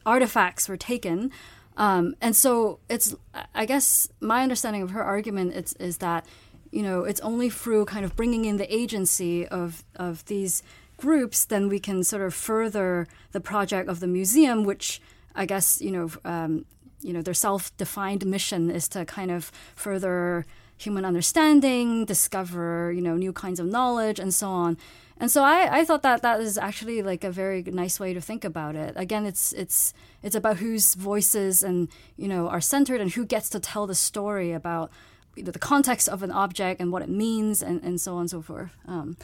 artifacts 0.06 0.70
were 0.70 0.78
taken. 0.78 1.30
Um, 1.76 2.14
and 2.20 2.34
so 2.34 2.80
it's 2.88 3.14
I 3.54 3.66
guess 3.66 4.08
my 4.20 4.42
understanding 4.42 4.82
of 4.82 4.90
her 4.90 5.02
argument 5.02 5.54
is, 5.54 5.74
is 5.74 5.98
that 5.98 6.26
you 6.70 6.82
know, 6.82 7.04
it's 7.04 7.20
only 7.20 7.50
through 7.50 7.84
kind 7.86 8.04
of 8.04 8.14
bringing 8.16 8.44
in 8.44 8.56
the 8.56 8.74
agency 8.74 9.46
of 9.46 9.84
of 9.96 10.24
these 10.26 10.62
groups, 10.96 11.44
then 11.44 11.68
we 11.68 11.80
can 11.80 12.04
sort 12.04 12.22
of 12.22 12.34
further 12.34 13.06
the 13.32 13.40
project 13.40 13.88
of 13.88 14.00
the 14.00 14.06
museum, 14.06 14.64
which 14.64 15.00
I 15.34 15.46
guess 15.46 15.80
you 15.80 15.90
know, 15.90 16.10
um, 16.24 16.64
you 17.00 17.12
know, 17.12 17.22
their 17.22 17.34
self-defined 17.34 18.24
mission 18.26 18.70
is 18.70 18.88
to 18.88 19.04
kind 19.04 19.30
of 19.30 19.50
further 19.74 20.46
human 20.76 21.04
understanding, 21.04 22.04
discover 22.04 22.92
you 22.92 23.02
know 23.02 23.16
new 23.16 23.32
kinds 23.32 23.60
of 23.60 23.66
knowledge, 23.66 24.18
and 24.18 24.32
so 24.32 24.48
on. 24.48 24.76
And 25.20 25.30
so 25.30 25.42
I, 25.42 25.80
I 25.80 25.84
thought 25.84 26.02
that 26.02 26.22
that 26.22 26.40
is 26.40 26.56
actually 26.56 27.02
like 27.02 27.24
a 27.24 27.30
very 27.30 27.62
nice 27.62 28.00
way 28.00 28.14
to 28.14 28.22
think 28.22 28.42
about 28.42 28.74
it. 28.74 28.94
Again, 28.96 29.26
it's 29.26 29.52
it's 29.52 29.92
it's 30.22 30.34
about 30.34 30.58
whose 30.58 30.94
voices 30.94 31.62
and 31.62 31.88
you 32.16 32.28
know 32.28 32.48
are 32.48 32.60
centered 32.60 33.00
and 33.00 33.10
who 33.10 33.26
gets 33.26 33.50
to 33.50 33.60
tell 33.60 33.86
the 33.86 33.94
story 33.94 34.52
about 34.52 34.90
the 35.36 35.58
context 35.58 36.08
of 36.08 36.22
an 36.22 36.30
object 36.30 36.80
and 36.80 36.92
what 36.92 37.02
it 37.02 37.08
means 37.08 37.62
and, 37.62 37.82
and 37.82 38.00
so 38.00 38.14
on 38.14 38.22
and 38.22 38.30
so 38.30 38.42
forth. 38.42 38.72
Um, 38.86 39.16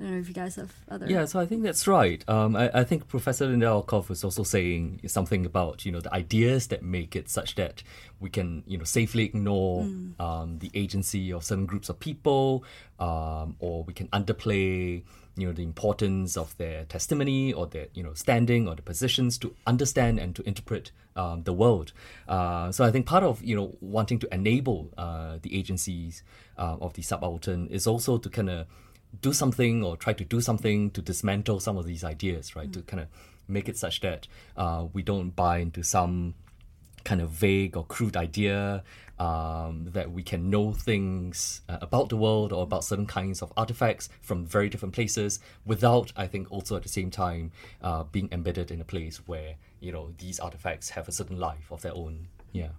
I 0.00 0.02
don't 0.02 0.12
know 0.12 0.18
if 0.18 0.28
you 0.28 0.34
guys 0.34 0.56
have 0.56 0.72
other. 0.88 1.06
Yeah, 1.06 1.26
so 1.26 1.38
I 1.38 1.44
think 1.44 1.62
that's 1.62 1.86
right. 1.86 2.26
Um, 2.26 2.56
I, 2.56 2.70
I, 2.72 2.84
think 2.84 3.06
Professor 3.06 3.46
Linda 3.46 3.66
Alcoff 3.66 4.08
was 4.08 4.24
also 4.24 4.42
saying 4.42 5.02
something 5.06 5.44
about 5.44 5.84
you 5.84 5.92
know 5.92 6.00
the 6.00 6.12
ideas 6.14 6.68
that 6.68 6.82
make 6.82 7.14
it 7.14 7.28
such 7.28 7.54
that 7.56 7.82
we 8.18 8.30
can 8.30 8.64
you 8.66 8.78
know 8.78 8.84
safely 8.84 9.24
ignore 9.24 9.82
mm. 9.82 10.18
um, 10.18 10.58
the 10.60 10.70
agency 10.72 11.30
of 11.34 11.44
certain 11.44 11.66
groups 11.66 11.90
of 11.90 12.00
people, 12.00 12.64
um, 12.98 13.56
or 13.58 13.84
we 13.84 13.92
can 13.92 14.08
underplay 14.08 15.02
you 15.40 15.46
know 15.46 15.52
the 15.52 15.62
importance 15.62 16.36
of 16.36 16.56
their 16.58 16.84
testimony 16.84 17.52
or 17.52 17.66
their 17.66 17.86
you 17.94 18.02
know 18.02 18.14
standing 18.14 18.68
or 18.68 18.74
the 18.74 18.82
positions 18.82 19.38
to 19.38 19.54
understand 19.66 20.18
and 20.18 20.36
to 20.36 20.42
interpret 20.46 20.92
um, 21.16 21.42
the 21.42 21.52
world. 21.52 21.92
Uh, 22.28 22.70
so 22.70 22.84
I 22.84 22.90
think 22.90 23.06
part 23.06 23.24
of 23.24 23.42
you 23.42 23.56
know 23.56 23.76
wanting 23.80 24.18
to 24.20 24.34
enable 24.34 24.90
uh, 24.96 25.38
the 25.42 25.56
agencies 25.58 26.22
uh, 26.58 26.76
of 26.80 26.94
the 26.94 27.02
subaltern 27.02 27.66
is 27.68 27.86
also 27.86 28.18
to 28.18 28.28
kind 28.28 28.50
of 28.50 28.66
do 29.20 29.32
something 29.32 29.82
or 29.82 29.96
try 29.96 30.12
to 30.12 30.24
do 30.24 30.40
something 30.40 30.90
to 30.92 31.02
dismantle 31.02 31.60
some 31.60 31.76
of 31.76 31.84
these 31.86 32.04
ideas, 32.04 32.54
right? 32.54 32.70
Mm. 32.70 32.74
To 32.74 32.82
kind 32.82 33.00
of 33.02 33.08
make 33.48 33.68
it 33.68 33.76
such 33.76 34.00
that 34.00 34.28
uh, 34.56 34.86
we 34.92 35.02
don't 35.02 35.34
buy 35.34 35.58
into 35.58 35.82
some 35.82 36.34
kind 37.04 37.20
of 37.20 37.30
vague 37.30 37.76
or 37.76 37.84
crude 37.84 38.16
idea 38.16 38.82
um, 39.20 39.86
that 39.92 40.10
we 40.10 40.22
can 40.22 40.48
know 40.48 40.72
things 40.72 41.60
uh, 41.68 41.76
about 41.82 42.08
the 42.08 42.16
world 42.16 42.52
or 42.52 42.62
about 42.62 42.84
certain 42.84 43.06
kinds 43.06 43.42
of 43.42 43.52
artifacts 43.56 44.08
from 44.22 44.46
very 44.46 44.70
different 44.70 44.94
places 44.94 45.40
without, 45.66 46.10
I 46.16 46.26
think, 46.26 46.50
also 46.50 46.74
at 46.76 46.82
the 46.82 46.88
same 46.88 47.10
time 47.10 47.52
uh, 47.82 48.04
being 48.04 48.30
embedded 48.32 48.70
in 48.70 48.80
a 48.80 48.84
place 48.84 49.18
where 49.26 49.56
you 49.78 49.92
know 49.92 50.12
these 50.18 50.40
artifacts 50.40 50.90
have 50.90 51.06
a 51.06 51.12
certain 51.12 51.38
life 51.38 51.70
of 51.70 51.82
their 51.82 51.94
own. 51.94 52.28
Yeah. 52.52 52.70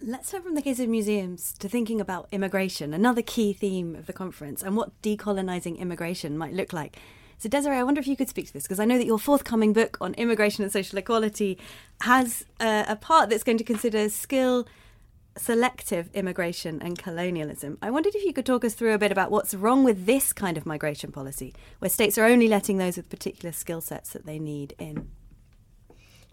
Let's 0.00 0.30
turn 0.30 0.42
from 0.42 0.54
the 0.54 0.62
case 0.62 0.78
of 0.78 0.88
museums 0.88 1.54
to 1.58 1.68
thinking 1.68 2.00
about 2.00 2.28
immigration, 2.30 2.92
another 2.92 3.22
key 3.22 3.52
theme 3.54 3.94
of 3.96 4.06
the 4.06 4.12
conference, 4.12 4.62
and 4.62 4.76
what 4.76 5.00
decolonizing 5.02 5.78
immigration 5.78 6.36
might 6.36 6.52
look 6.52 6.72
like. 6.72 6.98
So, 7.38 7.48
Desiree, 7.48 7.76
I 7.76 7.82
wonder 7.82 8.00
if 8.00 8.06
you 8.06 8.16
could 8.16 8.28
speak 8.28 8.46
to 8.46 8.52
this 8.52 8.62
because 8.62 8.80
I 8.80 8.84
know 8.86 8.96
that 8.96 9.06
your 9.06 9.18
forthcoming 9.18 9.72
book 9.72 9.98
on 10.00 10.14
immigration 10.14 10.64
and 10.64 10.72
social 10.72 10.98
equality 10.98 11.58
has 12.00 12.44
uh, 12.60 12.84
a 12.88 12.96
part 12.96 13.28
that's 13.30 13.44
going 13.44 13.58
to 13.58 13.64
consider 13.64 14.08
skill 14.08 14.66
selective 15.36 16.08
immigration 16.14 16.80
and 16.82 16.98
colonialism. 16.98 17.78
I 17.82 17.90
wondered 17.90 18.14
if 18.14 18.24
you 18.24 18.32
could 18.32 18.46
talk 18.46 18.64
us 18.64 18.74
through 18.74 18.94
a 18.94 18.98
bit 18.98 19.12
about 19.12 19.30
what's 19.30 19.54
wrong 19.54 19.84
with 19.84 20.06
this 20.06 20.32
kind 20.32 20.56
of 20.56 20.66
migration 20.66 21.12
policy, 21.12 21.54
where 21.78 21.90
states 21.90 22.16
are 22.16 22.24
only 22.24 22.48
letting 22.48 22.78
those 22.78 22.96
with 22.96 23.10
particular 23.10 23.52
skill 23.52 23.80
sets 23.80 24.12
that 24.12 24.26
they 24.26 24.38
need 24.38 24.74
in. 24.78 25.10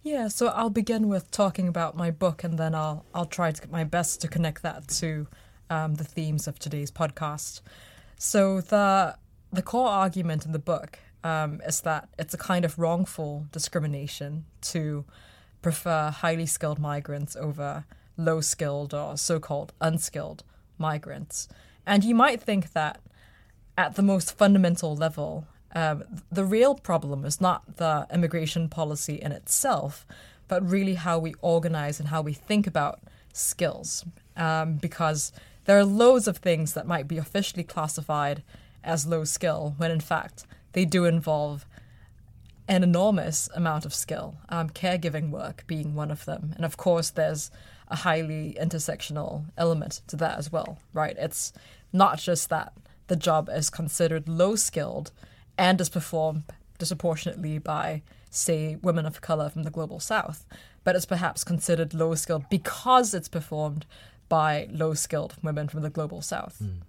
Yeah, 0.03 0.27
so 0.27 0.47
I'll 0.47 0.69
begin 0.69 1.07
with 1.07 1.31
talking 1.31 1.67
about 1.67 1.95
my 1.95 2.11
book, 2.11 2.43
and 2.43 2.57
then 2.57 2.75
I'll 2.75 3.05
I'll 3.13 3.25
try 3.25 3.51
to 3.51 3.61
get 3.61 3.71
my 3.71 3.83
best 3.83 4.21
to 4.21 4.27
connect 4.27 4.61
that 4.63 4.87
to 4.99 5.27
um, 5.69 5.95
the 5.95 6.03
themes 6.03 6.47
of 6.47 6.59
today's 6.59 6.91
podcast. 6.91 7.61
So 8.17 8.61
the 8.61 9.15
the 9.53 9.61
core 9.61 9.89
argument 9.89 10.45
in 10.45 10.51
the 10.51 10.59
book 10.59 10.99
um, 11.23 11.61
is 11.65 11.81
that 11.81 12.09
it's 12.17 12.33
a 12.33 12.37
kind 12.37 12.65
of 12.65 12.77
wrongful 12.77 13.45
discrimination 13.51 14.45
to 14.61 15.05
prefer 15.61 16.09
highly 16.09 16.45
skilled 16.45 16.79
migrants 16.79 17.35
over 17.35 17.85
low 18.17 18.41
skilled 18.41 18.93
or 18.93 19.17
so 19.17 19.39
called 19.39 19.71
unskilled 19.79 20.43
migrants. 20.77 21.47
And 21.85 22.03
you 22.03 22.15
might 22.15 22.41
think 22.41 22.73
that 22.73 22.99
at 23.77 23.95
the 23.95 24.01
most 24.01 24.37
fundamental 24.37 24.95
level, 24.95 25.47
um, 25.75 26.03
the 26.31 26.45
real 26.45 26.75
problem 26.75 27.25
is 27.25 27.39
not 27.39 27.77
the 27.77 28.07
immigration 28.13 28.69
policy 28.69 29.15
in 29.15 29.31
itself, 29.31 30.05
but 30.47 30.67
really 30.67 30.95
how 30.95 31.17
we 31.17 31.33
organize 31.41 31.99
and 31.99 32.09
how 32.09 32.21
we 32.21 32.33
think 32.33 32.67
about 32.67 32.99
skills. 33.31 34.05
Um, 34.35 34.75
because 34.75 35.31
there 35.65 35.77
are 35.77 35.85
loads 35.85 36.27
of 36.27 36.37
things 36.37 36.73
that 36.73 36.87
might 36.87 37.07
be 37.07 37.17
officially 37.17 37.63
classified 37.63 38.43
as 38.83 39.05
low 39.05 39.23
skill 39.23 39.75
when 39.77 39.91
in 39.91 39.99
fact 39.99 40.45
they 40.73 40.85
do 40.85 41.05
involve 41.05 41.65
an 42.67 42.83
enormous 42.83 43.49
amount 43.55 43.85
of 43.85 43.93
skill, 43.93 44.35
um, 44.49 44.69
caregiving 44.69 45.29
work 45.29 45.63
being 45.67 45.95
one 45.95 46.11
of 46.11 46.25
them. 46.25 46.53
And 46.55 46.63
of 46.63 46.77
course, 46.77 47.09
there's 47.09 47.51
a 47.89 47.97
highly 47.97 48.57
intersectional 48.59 49.45
element 49.57 50.01
to 50.07 50.15
that 50.17 50.37
as 50.37 50.51
well, 50.51 50.79
right? 50.93 51.15
It's 51.19 51.51
not 51.91 52.19
just 52.19 52.49
that 52.49 52.73
the 53.07 53.15
job 53.15 53.49
is 53.49 53.69
considered 53.69 54.29
low 54.29 54.55
skilled 54.55 55.11
and 55.57 55.79
is 55.81 55.89
performed 55.89 56.43
disproportionately 56.79 57.59
by, 57.59 58.01
say, 58.29 58.77
women 58.81 59.05
of 59.05 59.21
color 59.21 59.49
from 59.49 59.63
the 59.63 59.69
global 59.69 59.99
south, 59.99 60.45
but 60.83 60.95
it's 60.95 61.05
perhaps 61.05 61.43
considered 61.43 61.93
low 61.93 62.15
skilled 62.15 62.45
because 62.49 63.13
it's 63.13 63.29
performed 63.29 63.85
by 64.29 64.67
low 64.71 64.93
skilled 64.93 65.35
women 65.43 65.67
from 65.67 65.81
the 65.81 65.89
global 65.89 66.21
south. 66.21 66.61
Mm. 66.63 66.79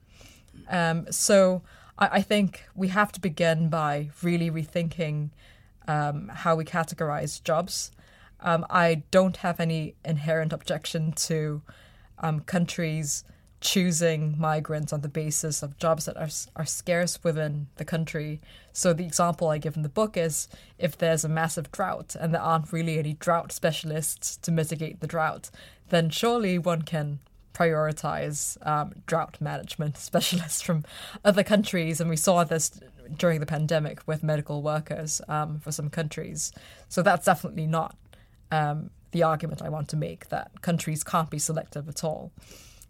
Um, 0.71 1.13
so 1.13 1.63
I, 1.99 2.09
I, 2.13 2.23
think 2.23 2.65
we 2.75 2.89
have 2.89 3.13
to 3.13 3.21
begin 3.21 3.69
by 3.69 4.11
really 4.23 4.51
rethinking 4.51 5.31
um, 5.87 6.29
how 6.29 6.57
we 6.57 6.65
categorize 6.65 7.43
jobs. 7.43 7.91
Um, 8.41 8.67
I 8.69 9.03
don't 9.11 9.39
have 9.39 9.61
any 9.61 9.95
inherent 10.05 10.53
objection 10.53 11.13
to 11.13 11.63
um, 12.19 12.41
countries 12.41 13.25
choosing 13.61 14.39
migrants 14.39 14.93
on 14.93 15.01
the 15.01 15.09
basis 15.09 15.63
of 15.63 15.79
jobs 15.79 16.05
that 16.05 16.17
are, 16.19 16.29
are 16.55 16.67
scarce 16.67 17.19
within 17.25 17.67
the 17.77 17.85
country. 17.85 18.41
So, 18.73 18.93
the 18.93 19.07
example 19.07 19.49
I 19.49 19.59
give 19.59 19.75
in 19.77 19.83
the 19.83 19.89
book 19.89 20.17
is 20.17 20.49
if 20.79 20.99
there's 20.99 21.25
a 21.25 21.29
massive 21.29 21.73
drought 21.73 22.15
and 22.15 22.35
there 22.35 22.43
aren't 22.43 22.73
really 22.73 22.99
any 22.99 23.15
drought 23.15 23.51
specialists 23.53 24.37
to 24.37 24.53
mitigate 24.53 25.01
the 25.01 25.07
drought, 25.07 25.51
then 25.89 26.11
surely 26.11 26.59
one 26.59 26.83
can 26.83 27.21
prioritize 27.55 28.59
um, 28.67 28.93
drought 29.07 29.41
management 29.41 29.97
specialists 30.11 30.61
from 30.61 30.85
other 31.25 31.43
countries. 31.43 32.01
And 32.01 32.11
we 32.11 32.17
saw 32.17 32.45
this 32.45 32.81
during 33.17 33.41
the 33.41 33.47
pandemic 33.47 34.07
with 34.07 34.23
medical 34.23 34.63
workers 34.63 35.21
um, 35.29 35.61
for 35.61 35.73
some 35.73 35.89
countries. 35.89 36.53
So, 36.89 37.03
that's 37.03 37.25
definitely 37.25 37.67
not 37.67 37.97
um, 38.51 38.91
the 39.13 39.23
argument 39.23 39.63
I 39.63 39.69
want 39.69 39.89
to 39.91 39.97
make 39.97 40.29
that 40.29 40.61
countries 40.61 41.05
can't 41.05 41.31
be 41.31 41.39
selective 41.39 41.89
at 41.89 42.05
all. 42.05 42.33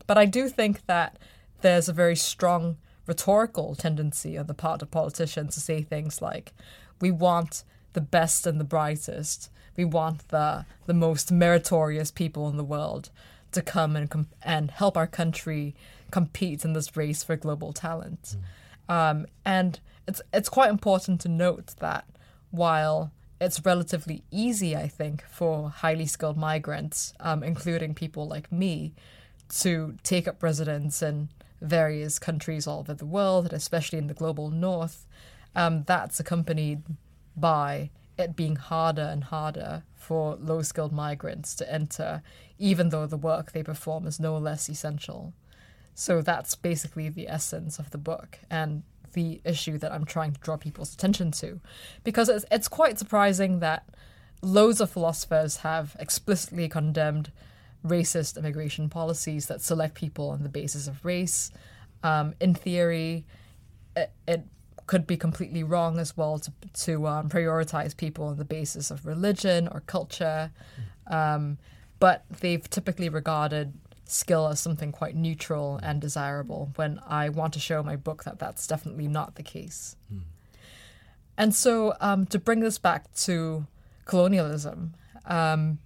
But 0.06 0.18
I 0.18 0.26
do 0.26 0.48
think 0.48 0.86
that 0.86 1.18
there's 1.60 1.88
a 1.88 1.92
very 1.92 2.16
strong 2.16 2.76
rhetorical 3.06 3.74
tendency 3.74 4.36
on 4.38 4.46
the 4.46 4.54
part 4.54 4.82
of 4.82 4.90
politicians 4.90 5.54
to 5.54 5.60
say 5.60 5.82
things 5.82 6.22
like, 6.22 6.52
we 7.00 7.10
want 7.10 7.64
the 7.92 8.00
best 8.00 8.46
and 8.46 8.58
the 8.60 8.64
brightest. 8.64 9.50
We 9.76 9.84
want 9.84 10.28
the 10.28 10.66
the 10.86 10.94
most 10.94 11.32
meritorious 11.32 12.10
people 12.10 12.48
in 12.48 12.56
the 12.56 12.64
world 12.64 13.10
to 13.54 13.62
come 13.62 13.96
and 13.96 14.10
com- 14.10 14.28
and 14.42 14.70
help 14.70 14.96
our 14.96 15.06
country 15.06 15.74
compete 16.10 16.64
in 16.64 16.72
this 16.72 16.96
race 16.96 17.24
for 17.24 17.36
global 17.36 17.72
talent. 17.72 18.36
Mm. 18.88 18.94
Um, 18.94 19.26
and 19.44 19.80
it's 20.06 20.20
it's 20.32 20.48
quite 20.48 20.70
important 20.70 21.20
to 21.22 21.28
note 21.28 21.74
that 21.78 22.04
while 22.50 23.12
it's 23.40 23.64
relatively 23.64 24.22
easy, 24.30 24.76
I 24.76 24.88
think, 24.88 25.24
for 25.26 25.70
highly 25.70 26.06
skilled 26.06 26.36
migrants, 26.36 27.14
um, 27.20 27.42
including 27.42 27.94
people 27.94 28.28
like 28.28 28.50
me, 28.52 28.94
to 29.60 29.96
take 30.02 30.28
up 30.28 30.42
residence 30.42 31.02
in 31.02 31.28
various 31.60 32.18
countries 32.18 32.66
all 32.66 32.80
over 32.80 32.94
the 32.94 33.06
world, 33.06 33.46
and 33.46 33.54
especially 33.54 33.98
in 33.98 34.06
the 34.06 34.14
global 34.14 34.50
north, 34.50 35.06
um, 35.54 35.82
that's 35.84 36.20
accompanied 36.20 36.82
by 37.36 37.90
it 38.18 38.36
being 38.36 38.56
harder 38.56 39.02
and 39.02 39.24
harder 39.24 39.82
for 39.94 40.36
low 40.36 40.62
skilled 40.62 40.92
migrants 40.92 41.54
to 41.56 41.72
enter, 41.72 42.22
even 42.58 42.90
though 42.90 43.06
the 43.06 43.16
work 43.16 43.52
they 43.52 43.62
perform 43.62 44.06
is 44.06 44.20
no 44.20 44.36
less 44.38 44.68
essential. 44.68 45.32
So 45.94 46.22
that's 46.22 46.54
basically 46.54 47.08
the 47.08 47.28
essence 47.28 47.78
of 47.78 47.90
the 47.90 47.98
book 47.98 48.38
and 48.50 48.82
the 49.12 49.40
issue 49.44 49.78
that 49.78 49.92
I'm 49.92 50.04
trying 50.04 50.32
to 50.32 50.40
draw 50.40 50.56
people's 50.56 50.92
attention 50.92 51.30
to. 51.32 51.60
Because 52.02 52.28
it's, 52.28 52.44
it's 52.50 52.68
quite 52.68 52.98
surprising 52.98 53.60
that 53.60 53.88
loads 54.42 54.80
of 54.80 54.90
philosophers 54.90 55.58
have 55.58 55.96
explicitly 55.98 56.68
condemned 56.68 57.32
racist 57.84 58.36
immigration 58.36 58.88
policies 58.88 59.46
that 59.46 59.60
select 59.60 59.94
people 59.94 60.30
on 60.30 60.42
the 60.42 60.48
basis 60.48 60.86
of 60.88 61.04
race. 61.04 61.50
Um, 62.02 62.34
in 62.40 62.54
theory, 62.54 63.24
it, 63.96 64.10
it, 64.26 64.44
could 64.86 65.06
be 65.06 65.16
completely 65.16 65.62
wrong 65.62 65.98
as 65.98 66.16
well 66.16 66.38
to, 66.38 66.52
to 66.72 67.06
um, 67.06 67.28
prioritize 67.28 67.96
people 67.96 68.26
on 68.26 68.36
the 68.36 68.44
basis 68.44 68.90
of 68.90 69.06
religion 69.06 69.68
or 69.70 69.80
culture. 69.80 70.50
Um, 71.06 71.58
but 71.98 72.24
they've 72.40 72.68
typically 72.68 73.08
regarded 73.08 73.72
skill 74.06 74.48
as 74.48 74.60
something 74.60 74.92
quite 74.92 75.16
neutral 75.16 75.80
and 75.82 76.00
desirable 76.00 76.70
when 76.76 77.00
I 77.06 77.30
want 77.30 77.54
to 77.54 77.60
show 77.60 77.82
my 77.82 77.96
book 77.96 78.24
that 78.24 78.38
that's 78.38 78.66
definitely 78.66 79.08
not 79.08 79.36
the 79.36 79.42
case. 79.42 79.96
Mm. 80.12 80.20
And 81.36 81.54
so, 81.54 81.94
um, 82.00 82.26
to 82.26 82.38
bring 82.38 82.60
this 82.60 82.78
back 82.78 83.12
to 83.22 83.66
colonialism, 84.04 84.94
um, 85.26 85.78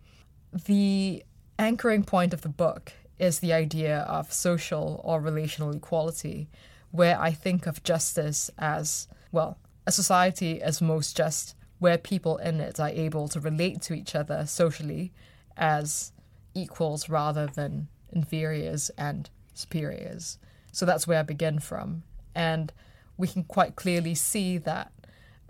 the 0.66 1.24
anchoring 1.58 2.04
point 2.04 2.34
of 2.34 2.42
the 2.42 2.48
book 2.48 2.92
is 3.18 3.40
the 3.40 3.52
idea 3.52 4.00
of 4.00 4.32
social 4.32 5.00
or 5.04 5.20
relational 5.20 5.72
equality, 5.72 6.48
where 6.90 7.20
I 7.20 7.32
think 7.32 7.66
of 7.66 7.82
justice 7.82 8.50
as, 8.58 9.08
well, 9.32 9.58
a 9.86 9.92
society 9.92 10.60
as 10.62 10.80
most 10.80 11.16
just 11.16 11.54
where 11.78 11.98
people 11.98 12.38
in 12.38 12.60
it 12.60 12.80
are 12.80 12.88
able 12.88 13.28
to 13.28 13.40
relate 13.40 13.80
to 13.82 13.94
each 13.94 14.14
other 14.14 14.44
socially 14.46 15.12
as 15.56 16.12
equals 16.54 17.08
rather 17.08 17.46
than 17.46 17.88
inferiors 18.12 18.90
and 18.98 19.30
superiors. 19.54 20.38
So 20.72 20.86
that's 20.86 21.06
where 21.06 21.20
I 21.20 21.22
begin 21.22 21.58
from. 21.58 22.02
And 22.34 22.72
we 23.16 23.28
can 23.28 23.44
quite 23.44 23.76
clearly 23.76 24.14
see 24.14 24.58
that 24.58 24.92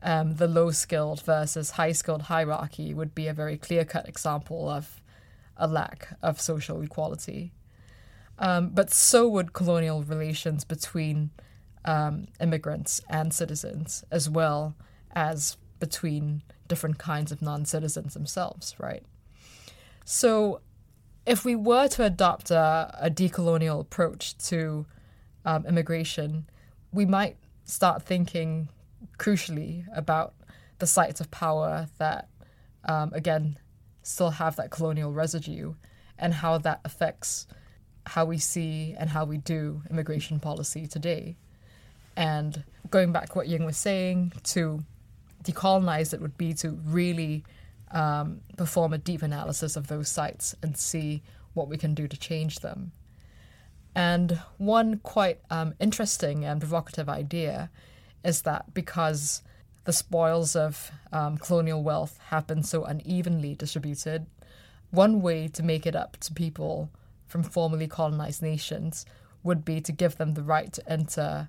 um, 0.02 0.37
the 0.37 0.47
low 0.47 0.71
skilled 0.71 1.23
versus 1.23 1.73
high 1.73 1.92
skilled 1.92 2.23
hierarchy 2.23 2.95
would 2.95 3.14
be 3.14 3.26
a 3.26 3.35
very 3.35 3.57
clear 3.57 3.85
cut 3.85 4.09
example 4.09 4.68
of 4.68 5.02
a 5.57 5.66
lack 5.66 6.09
of 6.23 6.40
social 6.40 6.80
equality. 6.83 7.52
Um, 8.38 8.71
but 8.71 8.92
so 8.92 9.28
would 9.28 9.52
colonial 9.52 10.02
relations 10.02 10.64
between 10.64 11.30
um, 11.85 12.28
immigrants 12.40 13.00
and 13.09 13.33
citizens, 13.33 14.04
as 14.11 14.28
well 14.28 14.76
as 15.12 15.57
between 15.80 16.42
different 16.68 16.99
kinds 16.99 17.33
of 17.33 17.42
non 17.42 17.64
citizens 17.64 18.14
themselves, 18.14 18.75
right? 18.78 19.02
So, 20.04 20.61
if 21.26 21.45
we 21.45 21.54
were 21.57 21.88
to 21.88 22.04
adopt 22.04 22.50
a, 22.50 22.95
a 23.00 23.11
decolonial 23.11 23.80
approach 23.80 24.38
to 24.49 24.87
um, 25.45 25.66
immigration, 25.66 26.49
we 26.92 27.04
might 27.04 27.37
start 27.64 28.02
thinking 28.02 28.68
crucially 29.18 29.85
about 29.95 30.35
the 30.78 30.87
sites 30.87 31.21
of 31.21 31.30
power 31.30 31.88
that, 31.99 32.28
um, 32.85 33.12
again, 33.12 33.59
still 34.02 34.30
have 34.30 34.57
that 34.57 34.71
colonial 34.71 35.12
residue 35.12 35.75
and 36.18 36.35
how 36.35 36.59
that 36.59 36.80
affects 36.85 37.47
how 38.08 38.24
we 38.24 38.38
see 38.38 38.94
and 38.98 39.10
how 39.10 39.24
we 39.24 39.38
do 39.38 39.82
immigration 39.90 40.40
policy 40.40 40.86
today. 40.86 41.36
And 42.16 42.64
going 42.90 43.12
back 43.12 43.28
to 43.28 43.32
what 43.34 43.48
Ying 43.48 43.64
was 43.64 43.76
saying, 43.76 44.32
to 44.44 44.82
decolonize 45.44 46.12
it 46.12 46.20
would 46.20 46.36
be 46.36 46.52
to 46.54 46.70
really 46.84 47.44
um, 47.92 48.40
perform 48.56 48.92
a 48.92 48.98
deep 48.98 49.22
analysis 49.22 49.76
of 49.76 49.86
those 49.86 50.08
sites 50.08 50.54
and 50.62 50.76
see 50.76 51.22
what 51.54 51.68
we 51.68 51.76
can 51.76 51.94
do 51.94 52.08
to 52.08 52.16
change 52.16 52.60
them. 52.60 52.92
And 53.94 54.40
one 54.58 54.98
quite 54.98 55.40
um, 55.50 55.74
interesting 55.80 56.44
and 56.44 56.60
provocative 56.60 57.08
idea 57.08 57.70
is 58.24 58.42
that 58.42 58.74
because 58.74 59.42
the 59.84 59.92
spoils 59.92 60.54
of 60.54 60.90
um, 61.12 61.38
colonial 61.38 61.82
wealth 61.82 62.18
have 62.28 62.46
been 62.46 62.62
so 62.62 62.84
unevenly 62.84 63.54
distributed, 63.54 64.26
one 64.90 65.22
way 65.22 65.48
to 65.48 65.62
make 65.62 65.86
it 65.86 65.96
up 65.96 66.16
to 66.18 66.32
people 66.32 66.90
from 67.28 67.42
formerly 67.42 67.87
colonized 67.87 68.42
nations 68.42 69.06
would 69.42 69.64
be 69.64 69.80
to 69.80 69.92
give 69.92 70.16
them 70.16 70.35
the 70.35 70.42
right 70.42 70.73
to 70.73 70.90
enter 70.90 71.49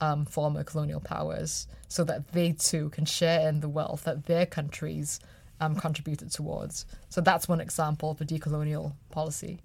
um, 0.00 0.24
former 0.24 0.64
colonial 0.64 1.00
powers 1.00 1.66
so 1.88 2.04
that 2.04 2.32
they 2.32 2.52
too 2.52 2.90
can 2.90 3.04
share 3.04 3.48
in 3.48 3.60
the 3.60 3.68
wealth 3.68 4.04
that 4.04 4.26
their 4.26 4.46
countries 4.46 5.20
um, 5.60 5.76
contributed 5.76 6.30
towards. 6.30 6.86
So 7.08 7.20
that's 7.20 7.48
one 7.48 7.60
example 7.60 8.10
of 8.10 8.20
a 8.20 8.24
decolonial 8.24 8.94
policy. 9.10 9.60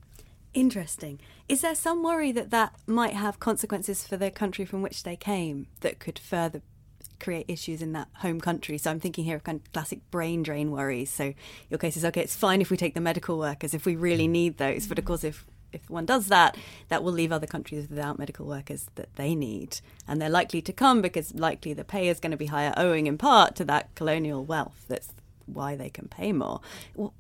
Interesting. 0.53 1.19
Is 1.49 1.61
there 1.61 1.75
some 1.75 2.03
worry 2.03 2.31
that 2.31 2.51
that 2.51 2.73
might 2.87 3.13
have 3.13 3.39
consequences 3.39 4.07
for 4.07 4.17
the 4.17 4.31
country 4.31 4.65
from 4.65 4.81
which 4.81 5.03
they 5.03 5.15
came 5.15 5.67
that 5.81 5.99
could 5.99 6.17
further 6.17 6.61
create 7.19 7.45
issues 7.47 7.81
in 7.81 7.93
that 7.93 8.07
home 8.15 8.39
country? 8.39 8.77
So 8.77 8.91
I'm 8.91 8.99
thinking 8.99 9.25
here 9.25 9.35
of 9.35 9.43
kind 9.43 9.59
of 9.59 9.71
classic 9.73 9.99
brain 10.11 10.43
drain 10.43 10.71
worries. 10.71 11.11
So 11.11 11.33
your 11.69 11.77
case 11.77 11.97
is 11.97 12.05
okay, 12.05 12.21
it's 12.21 12.35
fine 12.35 12.61
if 12.61 12.69
we 12.69 12.77
take 12.77 12.93
the 12.93 13.01
medical 13.01 13.37
workers 13.37 13.73
if 13.73 13.85
we 13.85 13.95
really 13.95 14.27
need 14.27 14.57
those, 14.57 14.87
but 14.87 14.97
of 14.97 15.05
course 15.05 15.23
if 15.25 15.45
if 15.75 15.89
one 15.89 16.05
does 16.05 16.27
that, 16.27 16.57
that 16.87 17.03
will 17.03 17.13
leave 17.13 17.31
other 17.31 17.47
countries 17.47 17.89
without 17.89 18.17
medical 18.17 18.45
workers 18.45 18.89
that 18.95 19.13
they 19.15 19.35
need. 19.35 19.79
And 20.07 20.21
they're 20.21 20.29
likely 20.29 20.61
to 20.63 20.73
come 20.73 21.01
because 21.01 21.35
likely 21.35 21.73
the 21.73 21.83
pay 21.83 22.07
is 22.07 22.19
going 22.19 22.31
to 22.31 22.37
be 22.37 22.47
higher, 22.47 22.73
owing 22.77 23.07
in 23.07 23.17
part 23.17 23.55
to 23.57 23.65
that 23.65 23.93
colonial 23.95 24.43
wealth. 24.43 24.85
That's 24.87 25.13
why 25.45 25.75
they 25.75 25.89
can 25.89 26.07
pay 26.07 26.31
more. 26.31 26.61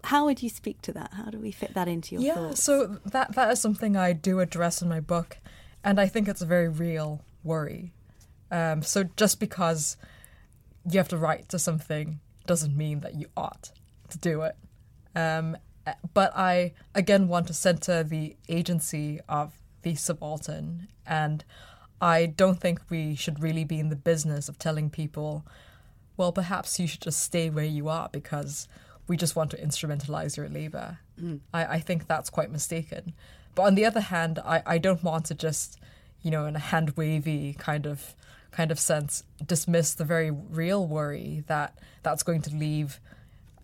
How 0.05 0.25
would 0.25 0.41
you 0.41 0.49
speak 0.49 0.81
to 0.83 0.91
that? 0.93 1.13
How 1.13 1.25
do 1.25 1.39
we 1.39 1.51
fit 1.51 1.73
that 1.73 1.87
into 1.87 2.15
your 2.15 2.23
yeah, 2.23 2.33
thoughts? 2.35 2.63
so 2.63 2.99
that 3.05 3.35
that 3.35 3.51
is 3.51 3.61
something 3.61 3.95
I 3.95 4.13
do 4.13 4.39
address 4.39 4.81
in 4.81 4.89
my 4.89 4.99
book, 4.99 5.37
and 5.83 5.99
I 5.99 6.07
think 6.07 6.27
it's 6.27 6.41
a 6.41 6.45
very 6.45 6.67
real 6.67 7.21
worry. 7.43 7.93
Um, 8.51 8.81
so 8.81 9.03
just 9.15 9.39
because 9.39 9.97
you 10.89 10.97
have 10.97 11.09
to 11.09 11.17
right 11.17 11.47
to 11.49 11.59
something 11.59 12.19
doesn't 12.45 12.75
mean 12.75 12.99
that 13.01 13.15
you 13.15 13.27
ought 13.35 13.71
to 14.09 14.17
do 14.17 14.41
it. 14.41 14.55
Um, 15.15 15.57
but 16.13 16.35
I 16.35 16.73
again 16.93 17.27
want 17.27 17.47
to 17.47 17.53
center 17.53 18.03
the 18.03 18.35
agency 18.49 19.19
of 19.27 19.53
the 19.81 19.95
subaltern, 19.95 20.87
and 21.05 21.43
I 22.01 22.25
don't 22.25 22.59
think 22.59 22.79
we 22.89 23.15
should 23.15 23.41
really 23.41 23.63
be 23.63 23.79
in 23.79 23.89
the 23.89 23.95
business 23.95 24.49
of 24.49 24.57
telling 24.57 24.89
people, 24.89 25.45
well, 26.17 26.31
perhaps 26.31 26.79
you 26.79 26.87
should 26.87 27.01
just 27.01 27.21
stay 27.21 27.49
where 27.49 27.65
you 27.65 27.87
are 27.87 28.09
because 28.11 28.67
we 29.07 29.17
just 29.17 29.35
want 29.35 29.51
to 29.51 29.57
instrumentalize 29.57 30.37
your 30.37 30.49
labor. 30.49 30.99
Mm. 31.21 31.39
I, 31.53 31.65
I 31.65 31.79
think 31.79 32.07
that's 32.07 32.29
quite 32.29 32.51
mistaken. 32.51 33.13
But 33.53 33.63
on 33.63 33.75
the 33.75 33.85
other 33.85 34.01
hand, 34.01 34.39
I, 34.43 34.61
I 34.65 34.77
don't 34.77 35.03
want 35.03 35.25
to 35.25 35.35
just, 35.35 35.79
you 36.21 36.31
know, 36.31 36.45
in 36.45 36.55
a 36.55 36.59
hand 36.59 36.97
wavy 36.97 37.55
kind 37.57 37.85
of 37.85 38.15
kind 38.51 38.71
of 38.71 38.79
sense, 38.79 39.23
dismiss 39.45 39.93
the 39.93 40.05
very 40.05 40.31
real 40.31 40.87
worry 40.87 41.43
that 41.47 41.77
that's 42.03 42.23
going 42.23 42.41
to 42.41 42.55
leave 42.55 43.01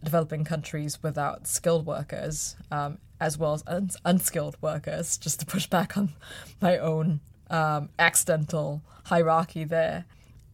developing 0.04 0.44
countries 0.44 1.02
without 1.04 1.48
skilled 1.48 1.86
workers, 1.86 2.56
um, 2.72 2.98
as 3.20 3.38
well 3.38 3.54
as 3.54 3.64
un- 3.68 3.90
unskilled 4.06 4.58
workers, 4.62 5.18
just 5.18 5.40
to 5.40 5.46
push 5.46 5.68
back 5.68 5.98
on 5.98 6.10
my 6.62 6.78
own 6.78 7.20
um, 7.50 7.90
accidental 8.00 8.82
hierarchy 9.06 9.64
there. 9.64 10.06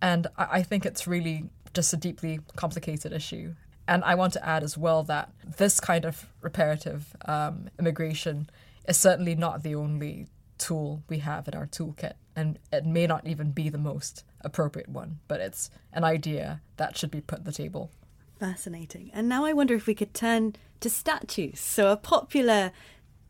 And 0.02 0.28
I-, 0.38 0.48
I 0.52 0.64
think 0.64 0.86
it's 0.86 1.08
really 1.08 1.50
just 1.74 1.94
a 1.94 1.98
deeply 1.98 2.40
complicated 2.56 3.14
issue. 3.14 3.54
And 3.88 4.04
I 4.04 4.16
want 4.16 4.34
to 4.34 4.46
add 4.46 4.64
as 4.64 4.78
well 4.78 5.04
that 5.04 5.32
this 5.58 5.80
kind 5.80 6.04
of 6.04 6.28
reparative 6.42 7.16
um, 7.26 7.70
immigration 7.80 8.50
is 8.88 8.98
certainly 8.98 9.36
not 9.36 9.64
the 9.64 9.76
only 9.76 10.28
tool 10.58 11.04
we 11.08 11.20
have 11.20 11.48
in 11.48 11.54
our 11.54 11.68
toolkit. 11.68 12.14
And 12.36 12.60
it 12.72 12.86
may 12.86 13.08
not 13.08 13.26
even 13.26 13.52
be 13.52 13.70
the 13.70 13.78
most 13.78 14.24
appropriate 14.42 14.90
one, 14.90 15.20
but 15.28 15.40
it's 15.40 15.70
an 15.94 16.04
idea 16.04 16.62
that 16.78 16.98
should 16.98 17.12
be 17.12 17.22
put 17.22 17.40
on 17.40 17.46
the 17.46 17.52
table. 17.52 17.92
Fascinating. 18.40 19.10
And 19.14 19.28
now 19.28 19.46
I 19.46 19.54
wonder 19.54 19.74
if 19.74 19.88
we 19.88 19.96
could 19.96 20.14
turn 20.14 20.56
to 20.80 20.90
statues. 20.90 21.60
So, 21.60 21.92
a 21.92 21.98
popular 21.98 22.72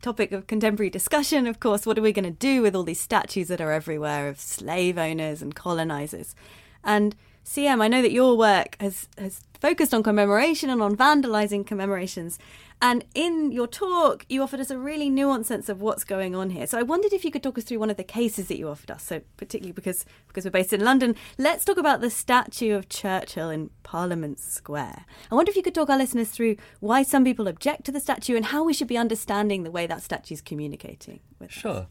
topic 0.01 0.31
of 0.31 0.47
contemporary 0.47 0.89
discussion, 0.89 1.47
of 1.47 1.59
course, 1.59 1.85
what 1.85 1.97
are 1.97 2.01
we 2.01 2.11
going 2.11 2.25
to 2.25 2.31
do 2.31 2.61
with 2.61 2.75
all 2.75 2.83
these 2.83 2.99
statues 2.99 3.47
that 3.47 3.61
are 3.61 3.71
everywhere 3.71 4.27
of 4.27 4.39
slave 4.39 4.97
owners 4.97 5.41
and 5.41 5.55
colonizers? 5.55 6.35
And 6.83 7.15
CM, 7.47 7.81
I 7.81 7.87
know 7.87 8.01
that 8.01 8.11
your 8.11 8.37
work 8.37 8.75
has, 8.81 9.07
has 9.17 9.39
focused 9.61 9.93
on 9.93 10.03
commemoration 10.03 10.69
and 10.69 10.81
on 10.81 10.97
vandalizing 10.97 11.65
commemorations. 11.65 12.37
And 12.81 13.05
in 13.15 13.53
your 13.53 13.67
talk, 13.67 14.25
you 14.27 14.43
offered 14.43 14.59
us 14.59 14.69
a 14.69 14.77
really 14.77 15.09
nuanced 15.09 15.45
sense 15.45 15.69
of 15.69 15.79
what's 15.79 16.03
going 16.03 16.35
on 16.35 16.49
here. 16.49 16.67
So 16.67 16.77
I 16.77 16.83
wondered 16.83 17.13
if 17.13 17.23
you 17.23 17.31
could 17.31 17.41
talk 17.41 17.57
us 17.57 17.63
through 17.63 17.79
one 17.79 17.89
of 17.89 17.95
the 17.95 18.03
cases 18.03 18.49
that 18.49 18.57
you 18.57 18.67
offered 18.67 18.91
us. 18.91 19.01
So 19.03 19.21
particularly 19.37 19.71
because 19.71 20.05
because 20.27 20.43
we're 20.43 20.51
based 20.51 20.73
in 20.73 20.83
London, 20.83 21.15
let's 21.37 21.63
talk 21.63 21.77
about 21.77 22.01
the 22.01 22.09
statue 22.09 22.75
of 22.75 22.89
Churchill 22.89 23.49
in 23.49 23.69
Parliament 23.81 24.39
Square. 24.39 25.05
I 25.31 25.35
wonder 25.35 25.49
if 25.49 25.55
you 25.55 25.63
could 25.63 25.73
talk 25.73 25.89
our 25.89 25.97
listeners 25.97 26.29
through 26.29 26.57
why 26.81 27.01
some 27.01 27.23
people 27.23 27.47
object 27.47 27.85
to 27.85 27.93
the 27.93 28.01
statue 28.01 28.35
and 28.35 28.47
how 28.47 28.65
we 28.65 28.73
should 28.73 28.89
be 28.89 28.97
understanding 28.97 29.63
the 29.63 29.71
way 29.71 29.87
that 29.87 30.03
statue 30.03 30.33
is 30.33 30.41
communicating. 30.41 31.21
Sure. 31.47 31.71
Us. 31.71 31.87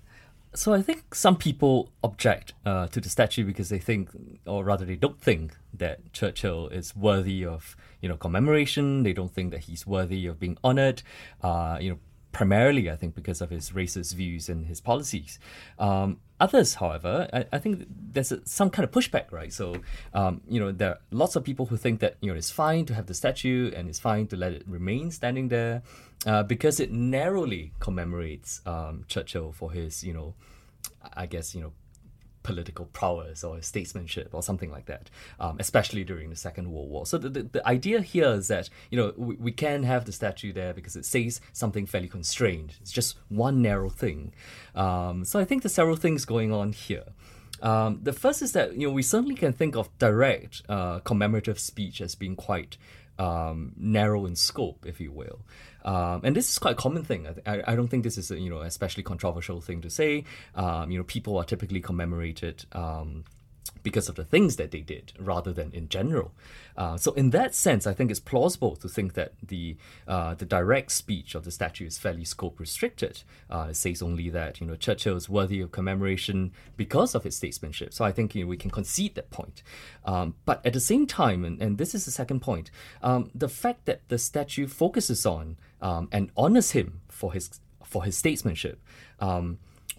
So 0.55 0.73
I 0.73 0.81
think 0.81 1.15
some 1.15 1.37
people 1.37 1.91
object 2.03 2.55
uh, 2.65 2.87
to 2.89 3.01
the 3.01 3.11
statue 3.11 3.45
because 3.45 3.69
they 3.69 3.79
think, 3.79 4.11
or 4.47 4.65
rather, 4.65 4.87
they 4.87 4.97
don't 4.97 5.21
think 5.21 5.57
that 5.75 6.13
Churchill 6.13 6.69
is 6.69 6.97
worthy 6.97 7.45
of 7.45 7.77
you 8.01 8.09
know 8.09 8.17
commemoration. 8.17 9.03
They 9.03 9.13
don't 9.13 9.33
think 9.33 9.51
that 9.53 9.61
he's 9.61 9.87
worthy 9.87 10.27
of 10.27 10.41
being 10.41 10.57
honored. 10.65 11.03
Uh, 11.43 11.79
you 11.81 11.91
know, 11.91 11.99
primarily 12.37 12.91
I 12.91 12.97
think 12.97 13.15
because 13.15 13.41
of 13.41 13.49
his 13.49 13.71
racist 13.71 14.15
views 14.15 14.51
and 14.51 14.67
his 14.67 14.79
policies. 14.79 15.39
Um, 15.79 16.21
others, 16.39 16.75
however, 16.75 17.31
I, 17.33 17.47
I 17.51 17.59
think 17.59 17.87
there's 17.89 18.31
a, 18.31 18.47
some 18.47 18.69
kind 18.69 18.85
of 18.85 18.91
pushback, 18.91 19.33
right? 19.33 19.51
So 19.51 19.77
um, 20.13 20.43
you 20.47 20.61
know, 20.61 20.71
there 20.71 20.91
are 20.91 20.99
lots 21.11 21.35
of 21.35 21.45
people 21.45 21.65
who 21.65 21.79
think 21.79 22.01
that 22.01 22.17
you 22.21 22.31
know 22.31 22.37
it's 22.37 22.51
fine 22.51 22.85
to 22.87 22.95
have 22.95 23.07
the 23.07 23.15
statue 23.15 23.73
and 23.75 23.89
it's 23.89 23.99
fine 23.99 24.27
to 24.27 24.37
let 24.37 24.53
it 24.53 24.65
remain 24.67 25.11
standing 25.11 25.49
there 25.49 25.83
uh, 26.27 26.43
because 26.43 26.79
it 26.79 26.93
narrowly 26.93 27.73
commemorates 27.81 28.61
um, 28.67 29.05
Churchill 29.09 29.53
for 29.53 29.73
his 29.73 30.05
you 30.05 30.13
know, 30.13 30.35
I 31.15 31.25
guess 31.25 31.55
you 31.55 31.63
know 31.63 31.73
political 32.47 32.85
prowess 32.93 33.43
or 33.43 33.61
statesmanship 33.61 34.29
or 34.33 34.41
something 34.41 34.71
like 34.71 34.87
that, 34.87 35.11
um, 35.41 35.57
especially 35.59 36.05
during 36.05 36.31
the 36.31 36.37
Second 36.37 36.71
World 36.71 36.89
War. 36.89 37.05
So 37.05 37.19
the, 37.19 37.29
the, 37.29 37.43
the, 37.43 37.67
idea 37.67 38.01
here 38.01 38.29
is 38.29 38.47
that 38.47 38.71
you 38.89 38.97
know 38.97 39.13
we, 39.17 39.35
we 39.35 39.53
can 39.53 39.83
have 39.83 40.05
the 40.05 40.13
statue 40.13 40.53
there 40.53 40.73
because 40.73 40.95
it 40.95 41.05
says 41.05 41.41
something 41.53 41.87
fairly 41.87 42.09
constrained. 42.09 42.77
It's 42.81 42.93
just 42.93 43.19
one 43.29 43.61
narrow 43.61 43.91
thing. 43.91 44.33
Um, 44.77 45.25
so 45.25 45.41
I 45.41 45.45
think 45.45 45.63
there's 45.63 45.75
several 45.75 45.97
things 45.97 46.25
going 46.25 46.53
on 46.53 46.73
here. 46.73 47.07
Um, 47.61 47.99
the 48.03 48.13
first 48.13 48.43
is 48.43 48.53
that 48.53 48.77
you 48.77 48.87
know 48.87 48.93
we 48.93 49.03
certainly 49.03 49.35
can 49.35 49.53
think 49.53 49.75
of 49.75 49.89
direct 49.99 50.63
uh, 50.69 51.01
commemorative 51.01 51.59
speech 51.59 52.01
as 52.01 52.15
being 52.15 52.37
quite 52.37 52.79
um, 53.19 53.73
narrow 53.77 54.27
in 54.27 54.37
scope, 54.37 54.85
if 54.87 55.01
you 55.01 55.13
will. 55.13 55.41
Um, 55.85 56.23
and 56.25 56.35
this 56.35 56.51
is 56.51 56.59
quite 56.59 56.73
a 56.73 56.77
common 56.77 57.05
thing. 57.05 57.29
I, 57.47 57.63
I, 57.65 57.77
don't 57.77 57.87
think 57.87 58.03
this 58.03 58.19
is 58.19 58.33
a 58.33 58.39
you 58.39 58.51
know 58.51 58.61
especially 58.61 59.05
controversial 59.05 59.61
thing 59.61 59.83
to 59.83 59.91
say. 59.91 60.25
Um, 60.57 60.91
you 60.91 60.99
know, 60.99 61.05
people 61.05 61.39
are 61.39 61.45
typically 61.45 61.81
commemorated 61.81 62.65
um, 62.73 63.25
because 63.71 64.09
of 64.09 64.15
the 64.15 64.25
things 64.25 64.57
that 64.57 64.71
they 64.71 64.81
did 64.81 65.13
rather 65.19 65.53
than 65.53 65.73
in 65.73 65.89
general. 65.89 66.33
Uh, 66.77 66.97
so 66.97 67.13
in 67.13 67.31
that 67.31 67.55
sense, 67.55 67.87
I 67.87 67.95
think 67.95 68.11
it's 68.11 68.21
plausible 68.21 68.77
to 68.77 68.89
think 68.89 69.15
that 69.15 69.33
the 69.43 69.77
uh, 70.07 70.35
the 70.35 70.45
direct 70.45 70.93
speech 70.93 71.35
of 71.35 71.45
the 71.45 71.51
statue 71.51 71.87
is 71.87 71.99
fairly 71.99 72.25
scope 72.25 72.61
restricted. 72.61 73.23
Uh, 73.49 73.69
it 73.71 73.77
says 73.77 74.03
only 74.03 74.29
that 74.31 74.61
you 74.61 74.67
know 74.67 74.77
Churchill 74.77 75.17
is 75.17 75.29
worthy 75.29 75.61
of 75.61 75.73
commemoration 75.73 76.53
because 76.77 77.15
of 77.15 77.25
his 77.25 77.37
statesmanship. 77.37 77.93
So 77.95 78.05
I 78.05 78.13
think 78.13 78.35
you 78.35 78.45
know, 78.45 78.49
we 78.49 78.57
can 78.57 78.71
concede 78.71 79.15
that 79.15 79.31
point. 79.31 79.63
Um, 80.05 80.35
but 80.45 80.65
at 80.65 80.73
the 80.73 80.81
same 80.81 81.07
time, 81.07 81.45
and, 81.45 81.61
and 81.61 81.79
this 81.79 81.95
is 81.95 82.05
the 82.05 82.11
second 82.11 82.41
point, 82.41 82.71
um, 83.03 83.31
the 83.35 83.49
fact 83.49 83.87
that 83.87 84.09
the 84.09 84.19
statue 84.19 84.67
focuses 84.67 85.25
on 85.25 85.57
um, 85.81 86.09
and 86.13 86.31
honors 86.37 86.73
him 86.73 87.01
for 87.09 87.33
his 87.33 87.61
for 87.85 88.05
his 88.05 88.17
statesmanship. 88.17 88.81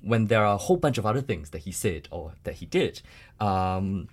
When 0.02 0.28
there 0.28 0.46
are 0.46 0.54
a 0.54 0.58
whole 0.58 0.78
bunch 0.78 0.98
of 0.98 1.06
other 1.06 1.22
things 1.22 1.50
that 1.50 1.60
he 1.60 1.72
said 1.72 2.08
or 2.12 2.34
that 2.44 2.56
he 2.56 2.66
did, 2.66 3.02
um, 3.40 4.08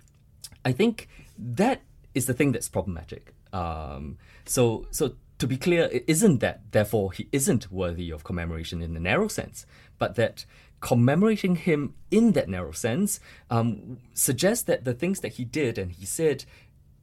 I 0.63 0.71
think 0.71 1.07
that 1.37 1.81
is 2.13 2.25
the 2.25 2.33
thing 2.33 2.51
that's 2.51 2.69
problematic. 2.69 3.33
Um, 3.53 4.17
so, 4.45 4.87
so 4.91 5.15
to 5.37 5.47
be 5.47 5.57
clear, 5.57 5.89
it 5.91 6.03
isn't 6.07 6.39
that 6.39 6.61
therefore 6.71 7.11
he 7.11 7.27
isn't 7.31 7.71
worthy 7.71 8.09
of 8.09 8.23
commemoration 8.23 8.81
in 8.81 8.93
the 8.93 8.99
narrow 8.99 9.27
sense, 9.27 9.65
but 9.97 10.15
that 10.15 10.45
commemorating 10.79 11.55
him 11.55 11.93
in 12.11 12.33
that 12.33 12.47
narrow 12.49 12.71
sense 12.71 13.19
um, 13.49 13.97
suggests 14.13 14.63
that 14.63 14.85
the 14.85 14.93
things 14.93 15.21
that 15.21 15.33
he 15.33 15.43
did 15.43 15.77
and 15.77 15.91
he 15.91 16.05
said 16.05 16.45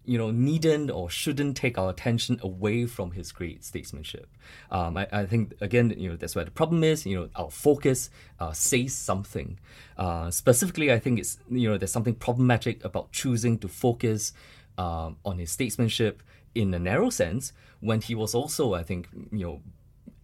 you 0.04 0.18
know, 0.18 0.30
needn't 0.30 0.90
or 0.90 1.08
shouldn't 1.08 1.56
take 1.56 1.78
our 1.78 1.90
attention 1.90 2.38
away 2.42 2.86
from 2.86 3.12
his 3.12 3.30
great 3.30 3.64
statesmanship. 3.64 4.26
Um, 4.70 4.96
I, 4.96 5.06
I, 5.12 5.26
think 5.26 5.54
again, 5.60 5.94
you 5.96 6.10
know, 6.10 6.16
that's 6.16 6.34
where 6.34 6.44
the 6.44 6.50
problem 6.50 6.82
is. 6.82 7.06
You 7.06 7.20
know, 7.20 7.28
our 7.36 7.50
focus 7.50 8.10
uh, 8.40 8.52
says 8.52 8.94
something. 8.94 9.58
Uh, 9.96 10.30
specifically, 10.30 10.92
I 10.92 10.98
think 10.98 11.20
it's 11.20 11.38
you 11.50 11.68
know, 11.68 11.78
there's 11.78 11.92
something 11.92 12.14
problematic 12.14 12.84
about 12.84 13.12
choosing 13.12 13.58
to 13.58 13.68
focus 13.68 14.32
um, 14.76 15.16
on 15.24 15.38
his 15.38 15.50
statesmanship 15.52 16.22
in 16.54 16.74
a 16.74 16.78
narrow 16.78 17.10
sense 17.10 17.52
when 17.80 18.00
he 18.00 18.14
was 18.14 18.34
also, 18.34 18.74
I 18.74 18.82
think, 18.82 19.08
you 19.30 19.46
know, 19.46 19.60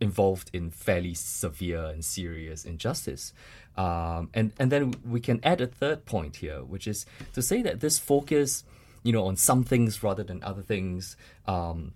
involved 0.01 0.51
in 0.53 0.71
fairly 0.71 1.14
severe 1.14 1.87
and 1.87 2.05
serious 2.05 2.64
injustice. 2.64 3.33
Um, 3.77 4.31
and 4.35 4.53
and 4.59 4.73
then 4.73 4.95
we 5.05 5.21
can 5.21 5.41
add 5.43 5.61
a 5.61 5.67
third 5.67 6.05
point 6.05 6.37
here, 6.37 6.64
which 6.64 6.87
is 6.87 7.07
to 7.35 7.43
say 7.43 7.62
that 7.62 7.81
this 7.81 7.99
focus 7.99 8.64
you 9.09 9.14
know, 9.14 9.25
on 9.25 9.37
some 9.37 9.64
things 9.64 10.03
rather 10.03 10.23
than 10.23 10.44
other 10.44 10.61
things, 10.61 11.16
um, 11.47 11.94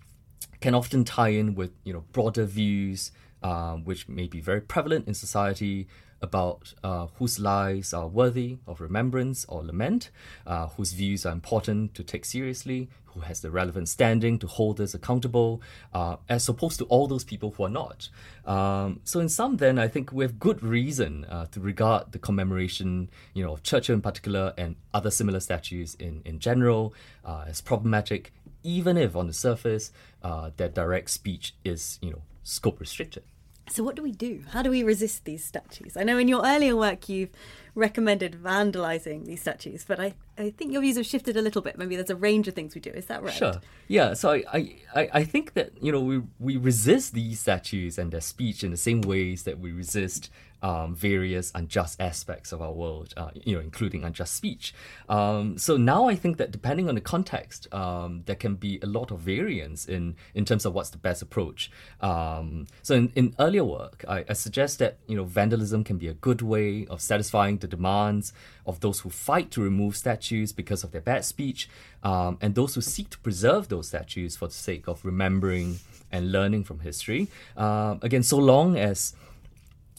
can 0.61 0.73
often 0.73 1.03
tie 1.03 1.29
in 1.29 1.53
with, 1.53 1.69
you 1.83 1.93
know, 1.93 2.03
broader 2.11 2.43
views, 2.43 3.11
uh, 3.43 3.75
which 3.75 4.09
may 4.09 4.25
be 4.25 4.41
very 4.41 4.59
prevalent 4.59 5.07
in 5.07 5.13
society 5.13 5.87
about 6.23 6.73
uh, 6.83 7.05
whose 7.19 7.39
lives 7.39 7.93
are 7.93 8.07
worthy 8.07 8.57
of 8.65 8.81
remembrance 8.81 9.45
or 9.47 9.63
lament, 9.63 10.09
uh, 10.47 10.65
whose 10.69 10.93
views 10.93 11.23
are 11.23 11.33
important 11.33 11.93
to 11.93 12.03
take 12.03 12.25
seriously, 12.25 12.89
who 13.13 13.21
has 13.21 13.41
the 13.41 13.51
relevant 13.51 13.89
standing 13.89 14.39
to 14.39 14.47
hold 14.47 14.79
us 14.79 14.93
accountable, 14.93 15.61
uh, 15.93 16.17
as 16.29 16.47
opposed 16.49 16.79
to 16.79 16.85
all 16.85 17.07
those 17.07 17.23
people 17.23 17.51
who 17.51 17.63
are 17.63 17.69
not. 17.69 18.09
Um, 18.45 18.99
so, 19.03 19.19
in 19.19 19.29
sum, 19.29 19.57
then, 19.57 19.79
I 19.79 19.87
think 19.87 20.11
we 20.11 20.23
have 20.23 20.39
good 20.39 20.61
reason 20.63 21.25
uh, 21.25 21.45
to 21.47 21.59
regard 21.59 22.11
the 22.11 22.19
commemoration, 22.19 23.09
you 23.33 23.43
know, 23.43 23.53
of 23.53 23.63
Churchill 23.63 23.95
in 23.95 24.01
particular 24.01 24.53
and 24.57 24.75
other 24.93 25.11
similar 25.11 25.39
statues 25.39 25.95
in 25.95 26.21
in 26.25 26.39
general 26.39 26.93
uh, 27.25 27.45
as 27.47 27.61
problematic, 27.61 28.33
even 28.63 28.97
if 28.97 29.15
on 29.15 29.27
the 29.27 29.33
surface 29.33 29.91
uh, 30.23 30.51
their 30.57 30.69
direct 30.69 31.09
speech 31.09 31.55
is, 31.63 31.99
you 32.01 32.11
know, 32.11 32.21
scope 32.43 32.79
restricted. 32.79 33.23
So, 33.69 33.83
what 33.83 33.95
do 33.95 34.03
we 34.03 34.11
do? 34.11 34.43
How 34.51 34.61
do 34.61 34.69
we 34.69 34.83
resist 34.83 35.25
these 35.25 35.43
statues? 35.43 35.95
I 35.95 36.03
know 36.03 36.17
in 36.17 36.27
your 36.27 36.45
earlier 36.45 36.75
work 36.75 37.07
you've 37.07 37.31
recommended 37.75 38.33
vandalizing 38.43 39.25
these 39.25 39.41
statues, 39.41 39.83
but 39.87 39.99
I, 39.99 40.13
I 40.37 40.51
think 40.51 40.71
your 40.71 40.81
views 40.81 40.97
have 40.97 41.05
shifted 41.05 41.37
a 41.37 41.41
little 41.41 41.61
bit. 41.61 41.77
Maybe 41.77 41.95
there's 41.95 42.09
a 42.09 42.15
range 42.15 42.47
of 42.47 42.53
things 42.53 42.75
we 42.75 42.81
do. 42.81 42.91
Is 42.91 43.07
that 43.07 43.23
right? 43.23 43.33
Sure. 43.33 43.55
Yeah. 43.87 44.13
So 44.13 44.31
I, 44.31 44.75
I, 44.95 45.09
I 45.13 45.23
think 45.23 45.53
that 45.53 45.71
you 45.81 45.91
know 45.91 46.01
we 46.01 46.21
we 46.39 46.57
resist 46.57 47.13
these 47.13 47.39
statues 47.39 47.97
and 47.97 48.11
their 48.11 48.21
speech 48.21 48.63
in 48.63 48.71
the 48.71 48.77
same 48.77 49.01
ways 49.01 49.43
that 49.43 49.59
we 49.59 49.71
resist 49.71 50.29
um, 50.63 50.95
various 50.95 51.51
unjust 51.53 51.99
aspects 52.01 52.53
of 52.53 52.61
our 52.61 52.71
world, 52.71 53.13
uh, 53.17 53.29
you 53.33 53.53
know, 53.53 53.59
including 53.59 54.05
unjust 54.05 54.33
speech. 54.33 54.73
Um, 55.09 55.57
so 55.57 55.75
now 55.75 56.07
I 56.07 56.15
think 56.15 56.37
that 56.37 56.51
depending 56.51 56.87
on 56.87 56.95
the 56.95 57.01
context, 57.01 57.71
um, 57.73 58.23
there 58.25 58.37
can 58.37 58.55
be 58.55 58.79
a 58.81 58.85
lot 58.85 59.11
of 59.11 59.19
variance 59.19 59.85
in 59.85 60.15
in 60.33 60.45
terms 60.45 60.65
of 60.65 60.73
what's 60.73 60.89
the 60.89 60.97
best 60.97 61.21
approach. 61.21 61.69
Um, 61.99 62.67
so 62.81 62.95
in, 62.95 63.11
in 63.13 63.35
earlier 63.39 63.65
work, 63.65 64.05
I, 64.07 64.23
I 64.29 64.33
suggest 64.33 64.79
that 64.79 64.99
you 65.05 65.17
know 65.17 65.25
vandalism 65.25 65.83
can 65.83 65.97
be 65.97 66.07
a 66.07 66.13
good 66.13 66.41
way 66.41 66.87
of 66.87 67.01
satisfying 67.01 67.57
the 67.63 67.67
demands 67.67 68.33
of 68.65 68.79
those 68.81 68.99
who 68.99 69.09
fight 69.09 69.49
to 69.51 69.61
remove 69.61 69.95
statues 69.97 70.51
because 70.51 70.83
of 70.83 70.91
their 70.91 71.01
bad 71.01 71.25
speech, 71.25 71.69
um, 72.03 72.37
and 72.41 72.53
those 72.53 72.75
who 72.75 72.81
seek 72.81 73.09
to 73.09 73.19
preserve 73.19 73.69
those 73.69 73.87
statues 73.87 74.35
for 74.35 74.47
the 74.47 74.53
sake 74.53 74.87
of 74.87 75.03
remembering 75.03 75.79
and 76.11 76.31
learning 76.31 76.63
from 76.63 76.81
history. 76.81 77.27
Uh, 77.57 77.95
again, 78.01 78.21
so 78.21 78.37
long 78.37 78.77
as 78.77 79.15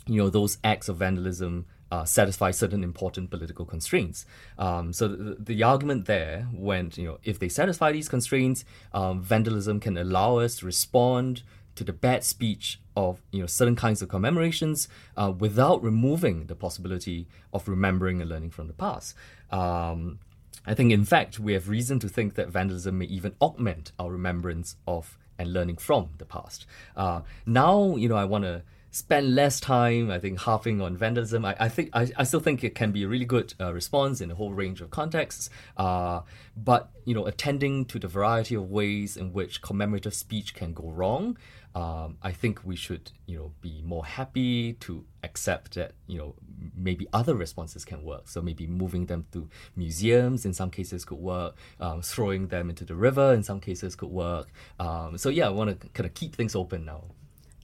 you 0.07 0.19
know 0.21 0.31
those 0.31 0.59
acts 0.63 0.89
of 0.89 0.97
vandalism 0.99 1.67
uh, 1.91 2.05
satisfy 2.05 2.51
certain 2.51 2.83
important 2.83 3.31
political 3.31 3.65
constraints. 3.65 4.27
Um, 4.59 4.93
so 4.93 5.09
the, 5.09 5.37
the, 5.39 5.63
argument 5.63 6.07
there 6.07 6.49
went, 6.53 6.99
you 6.99 7.07
know, 7.07 7.19
if 7.25 7.39
they 7.39 7.49
satisfy 7.49 7.93
these 7.93 8.09
constraints, 8.09 8.65
um, 8.93 9.23
vandalism 9.23 9.81
can 9.81 9.97
allow 9.97 10.39
us 10.39 10.57
to 10.57 10.67
respond 10.67 11.43
to 11.77 11.85
the 11.85 11.93
bad 11.93 12.25
speech 12.25 12.81
of 12.97 13.21
you 13.31 13.41
know 13.41 13.47
certain 13.47 13.77
kinds 13.77 14.03
of 14.03 14.09
commemorations 14.09 14.89
uh, 15.17 15.33
without 15.37 15.83
removing 15.83 16.47
the 16.47 16.55
possibility 16.55 17.27
of 17.53 17.69
remembering 17.69 18.21
and 18.21 18.31
learning 18.31 18.51
from 18.51 18.67
the 18.67 18.73
past. 18.73 19.15
Um, 19.51 20.19
I 20.67 20.75
think, 20.75 20.93
in 20.93 21.05
fact, 21.05 21.39
we 21.39 21.53
have 21.53 21.69
reason 21.69 21.99
to 22.01 22.09
think 22.09 22.35
that 22.35 22.49
vandalism 22.49 22.99
may 22.99 23.07
even 23.07 23.35
augment 23.41 23.93
our 23.99 24.11
remembrance 24.11 24.77
of 24.87 25.19
and 25.39 25.53
learning 25.53 25.77
from 25.77 26.11
the 26.19 26.25
past. 26.25 26.65
Uh, 26.97 27.23
now, 27.45 27.97
you 27.97 28.09
know, 28.09 28.17
I 28.17 28.25
want 28.25 28.45
to 28.45 28.63
spend 28.95 29.35
less 29.35 29.59
time, 29.59 30.09
I 30.09 30.21
think, 30.21 30.39
harping 30.39 30.81
on 30.81 30.97
vandalism. 30.97 31.45
I, 31.45 31.57
I 31.59 31.69
think 31.69 31.91
I, 31.93 32.09
I 32.17 32.23
still 32.23 32.39
think 32.39 32.63
it 32.63 32.77
can 32.77 32.93
be 32.93 33.03
a 33.03 33.09
really 33.09 33.25
good 33.25 33.53
uh, 33.61 33.75
response 33.75 34.21
in 34.21 34.31
a 34.31 34.37
whole 34.37 34.53
range 34.53 34.81
of 34.81 34.91
contexts. 34.91 35.51
Uh, 35.77 36.21
but 36.57 36.91
you 37.05 37.15
know, 37.15 37.27
attending 37.27 37.85
to 37.87 37.99
the 37.99 38.07
variety 38.07 38.55
of 38.55 38.71
ways 38.71 39.17
in 39.17 39.33
which 39.33 39.61
commemorative 39.61 40.15
speech 40.15 40.55
can 40.55 40.73
go 40.73 40.89
wrong, 40.91 41.37
um, 41.75 42.19
I 42.23 42.33
think 42.33 42.65
we 42.65 42.77
should 42.77 43.11
you 43.27 43.37
know 43.39 43.53
be 43.61 43.83
more 43.85 44.05
happy 44.05 44.75
to 44.75 45.05
accept 45.23 45.75
that 45.75 45.93
you 46.07 46.19
know 46.19 46.35
maybe 46.77 47.07
other 47.13 47.35
responses 47.35 47.85
can 47.85 48.03
work. 48.05 48.29
So 48.29 48.41
maybe 48.41 48.67
moving 48.67 49.07
them 49.07 49.27
to 49.33 49.49
museums 49.77 50.45
in 50.45 50.53
some 50.53 50.71
cases 50.71 51.05
could 51.05 51.19
work. 51.19 51.57
Um, 51.81 52.03
throwing 52.03 52.49
them 52.49 52.71
into 52.71 52.85
the 52.85 52.95
river 52.95 53.35
in 53.35 53.43
some 53.43 53.61
cases 53.61 53.97
could 53.97 54.11
work. 54.11 54.49
Um, 54.79 55.19
so 55.19 55.29
yeah, 55.29 55.47
I 55.47 55.51
want 55.51 55.81
to 55.81 55.89
kind 55.89 56.07
of 56.07 56.15
keep 56.15 56.37
things 56.37 56.55
open 56.55 56.85
now. 56.85 57.05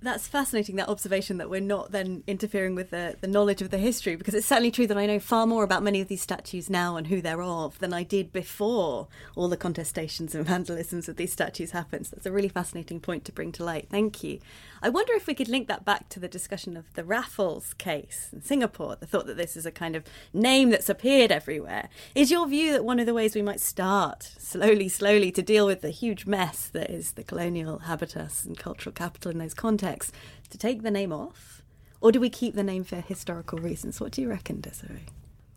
That's 0.03 0.27
fascinating, 0.27 0.77
that 0.77 0.89
observation 0.89 1.37
that 1.37 1.51
we're 1.51 1.61
not 1.61 1.93
then 1.93 2.25
interfering 2.27 2.75
with 2.75 2.89
the, 2.89 3.17
the 3.21 3.27
knowledge 3.27 3.61
of 3.61 3.69
the 3.69 3.77
history, 3.77 4.17
because 4.17 4.33
it's 4.33 4.47
certainly 4.47 4.71
true 4.71 4.87
that 4.87 4.97
I 4.97 5.05
know 5.05 5.19
far 5.19 5.47
more 5.47 5.63
about 5.63 5.83
many 5.83 6.01
of 6.01 6.09
these 6.09 6.23
statues 6.23 6.71
now 6.71 6.97
and 6.97 7.09
who 7.09 7.21
they're 7.21 7.43
of 7.43 7.79
than 7.81 7.93
I 7.93 8.03
did 8.03 8.33
before 8.33 9.09
all 9.37 9.49
the 9.49 9.59
contestations 9.59 10.35
and 10.35 10.47
vandalisms 10.47 11.07
of 11.07 11.17
these 11.17 11.33
statues 11.33 11.73
happened. 11.73 12.07
So 12.07 12.17
that's 12.17 12.25
a 12.25 12.33
really 12.33 12.49
fascinating 12.49 13.01
point 13.01 13.27
to 13.27 13.33
bring 13.33 13.53
to 13.53 13.65
light. 13.65 13.89
Thank 13.91 14.25
you. 14.25 14.39
I 14.83 14.89
wonder 14.89 15.13
if 15.13 15.27
we 15.27 15.35
could 15.35 15.49
link 15.49 15.69
that 15.69 15.85
back 15.85 16.09
to 16.09 16.19
the 16.19 16.29
discussion 16.29 16.79
of 16.79 16.95
the 16.95 17.05
Raffles 17.05 17.75
case 17.75 18.31
in 18.33 18.41
Singapore, 18.41 18.97
the 18.97 19.07
thought 19.07 19.27
that 19.27 19.37
this 19.37 19.55
is 19.55 19.67
a 19.67 19.71
kind 19.71 19.95
of 19.95 20.05
name 20.33 20.71
that's 20.71 20.89
appeared 20.89 21.31
everywhere. 21.31 21.91
Is 22.15 22.31
your 22.31 22.49
view 22.49 22.73
that 22.73 22.87
one 22.87 22.99
of 22.99 23.05
the 23.05 23.13
ways 23.13 23.35
we 23.35 23.43
might 23.43 23.61
start 23.61 24.23
slowly, 24.39 24.89
slowly 24.89 25.31
to 25.33 25.43
deal 25.43 25.67
with 25.67 25.83
the 25.83 25.91
huge 25.91 26.25
mess 26.25 26.69
that 26.69 26.89
is 26.89 27.13
the 27.13 27.23
colonial 27.23 27.81
habitus 27.81 28.47
and 28.47 28.57
cultural 28.57 28.95
capital 28.95 29.31
in 29.31 29.37
those 29.37 29.53
contexts, 29.53 29.90
to 29.99 30.59
take 30.59 30.83
the 30.83 30.91
name 30.91 31.13
off? 31.13 31.63
Or 32.01 32.13
do 32.13 32.21
we 32.21 32.31
keep 32.31 32.55
the 32.55 32.63
name 32.63 32.85
for 32.85 32.97
historical 32.97 33.59
reasons? 33.59 34.01
What 34.01 34.13
do 34.13 34.23
you 34.23 34.29
reckon, 34.29 34.61
Desiree? 34.61 35.07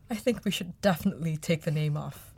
I 0.10 0.16
think 0.16 0.44
we 0.44 0.52
should 0.52 0.80
definitely 0.82 1.38
take 1.38 1.64
the 1.64 1.72
name 1.72 1.96
off. 1.96 2.34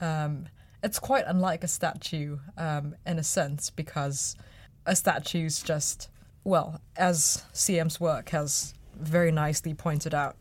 Um, 0.00 0.46
it's 0.82 0.98
quite 0.98 1.24
unlike 1.26 1.64
a 1.64 1.68
statue 1.68 2.38
um, 2.56 2.94
in 3.06 3.18
a 3.18 3.24
sense 3.24 3.70
because 3.70 4.36
a 4.86 4.94
statue's 4.94 5.62
just 5.62 6.08
well, 6.44 6.80
as 6.96 7.44
CM's 7.52 8.00
work 8.00 8.30
has 8.30 8.72
very 8.98 9.30
nicely 9.30 9.74
pointed 9.74 10.14
out, 10.14 10.36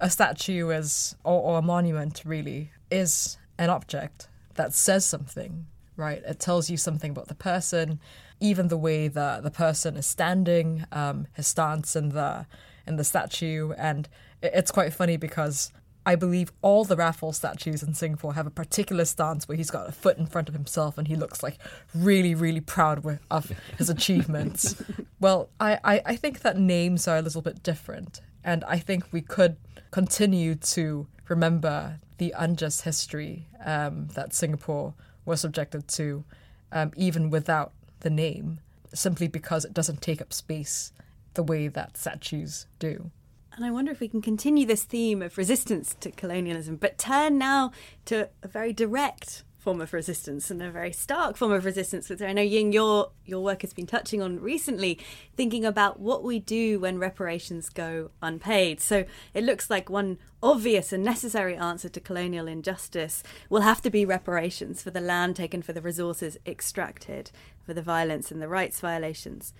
a 0.00 0.10
statue 0.10 0.70
is, 0.70 1.16
or, 1.22 1.40
or 1.42 1.58
a 1.58 1.62
monument 1.62 2.22
really, 2.24 2.70
is 2.90 3.36
an 3.58 3.70
object 3.70 4.28
that 4.54 4.72
says 4.72 5.04
something, 5.04 5.66
right? 5.96 6.22
It 6.26 6.40
tells 6.40 6.70
you 6.70 6.76
something 6.76 7.10
about 7.10 7.28
the 7.28 7.34
person, 7.34 8.00
even 8.40 8.68
the 8.68 8.76
way 8.76 9.08
that 9.08 9.42
the 9.42 9.50
person 9.50 9.96
is 9.96 10.06
standing, 10.06 10.84
um, 10.92 11.26
his 11.34 11.46
stance 11.46 11.96
in 11.96 12.10
the 12.10 12.46
in 12.86 12.96
the 12.96 13.04
statue, 13.04 13.72
and 13.72 14.08
it's 14.42 14.70
quite 14.70 14.92
funny 14.92 15.16
because 15.16 15.72
I 16.06 16.14
believe 16.14 16.52
all 16.62 16.84
the 16.84 16.94
Raffles 16.94 17.38
statues 17.38 17.82
in 17.82 17.92
Singapore 17.92 18.34
have 18.34 18.46
a 18.46 18.50
particular 18.50 19.04
stance 19.04 19.48
where 19.48 19.56
he's 19.56 19.72
got 19.72 19.88
a 19.88 19.92
foot 19.92 20.18
in 20.18 20.26
front 20.26 20.48
of 20.48 20.54
himself 20.54 20.96
and 20.96 21.08
he 21.08 21.16
looks 21.16 21.42
like 21.42 21.58
really, 21.92 22.32
really 22.32 22.60
proud 22.60 23.18
of 23.28 23.52
his 23.76 23.90
achievements. 23.90 24.80
well, 25.20 25.50
I, 25.58 25.80
I, 25.82 26.02
I 26.06 26.16
think 26.16 26.42
that 26.42 26.56
names 26.56 27.08
are 27.08 27.16
a 27.16 27.22
little 27.22 27.42
bit 27.42 27.64
different. 27.64 28.20
And 28.44 28.62
I 28.64 28.78
think 28.78 29.12
we 29.12 29.20
could 29.20 29.56
continue 29.90 30.54
to 30.54 31.08
remember 31.28 31.98
the 32.18 32.32
unjust 32.38 32.82
history 32.82 33.48
um, 33.64 34.06
that 34.14 34.32
Singapore 34.32 34.94
was 35.24 35.40
subjected 35.40 35.88
to, 35.88 36.24
um, 36.70 36.92
even 36.96 37.30
without 37.30 37.72
the 38.06 38.10
name, 38.10 38.60
simply 38.94 39.26
because 39.26 39.64
it 39.64 39.74
doesn't 39.74 40.00
take 40.00 40.22
up 40.22 40.32
space 40.32 40.92
the 41.34 41.42
way 41.42 41.66
that 41.66 41.96
statues 41.96 42.66
do. 42.78 43.10
And 43.56 43.64
I 43.64 43.72
wonder 43.72 43.90
if 43.90 43.98
we 43.98 44.06
can 44.06 44.22
continue 44.22 44.64
this 44.64 44.84
theme 44.84 45.22
of 45.22 45.36
resistance 45.36 45.96
to 45.98 46.12
colonialism, 46.12 46.76
but 46.76 46.98
turn 46.98 47.36
now 47.36 47.72
to 48.04 48.28
a 48.44 48.48
very 48.48 48.72
direct 48.72 49.42
form 49.66 49.80
of 49.80 49.92
resistance 49.92 50.48
and 50.48 50.62
a 50.62 50.70
very 50.70 50.92
stark 50.92 51.36
form 51.36 51.50
of 51.50 51.64
resistance, 51.64 52.08
which 52.08 52.22
I 52.22 52.32
know 52.32 52.40
Ying, 52.40 52.72
your 52.72 53.10
your 53.24 53.42
work 53.42 53.62
has 53.62 53.72
been 53.72 53.84
touching 53.84 54.22
on 54.22 54.38
recently, 54.38 55.00
thinking 55.34 55.64
about 55.64 55.98
what 55.98 56.22
we 56.22 56.38
do 56.38 56.78
when 56.78 57.00
reparations 57.00 57.68
go 57.68 58.12
unpaid. 58.22 58.80
So 58.80 59.04
it 59.34 59.42
looks 59.42 59.68
like 59.68 59.90
one 59.90 60.18
obvious 60.40 60.92
and 60.92 61.02
necessary 61.02 61.56
answer 61.56 61.88
to 61.88 61.98
colonial 61.98 62.46
injustice 62.46 63.24
will 63.50 63.62
have 63.62 63.82
to 63.82 63.90
be 63.90 64.04
reparations 64.04 64.84
for 64.84 64.92
the 64.92 65.00
land 65.00 65.34
taken, 65.34 65.62
for 65.62 65.72
the 65.72 65.82
resources 65.82 66.38
extracted, 66.46 67.32
for 67.64 67.74
the 67.74 67.82
violence 67.82 68.30
and 68.30 68.40
the 68.40 68.46
rights 68.46 68.78
violations. 68.78 69.52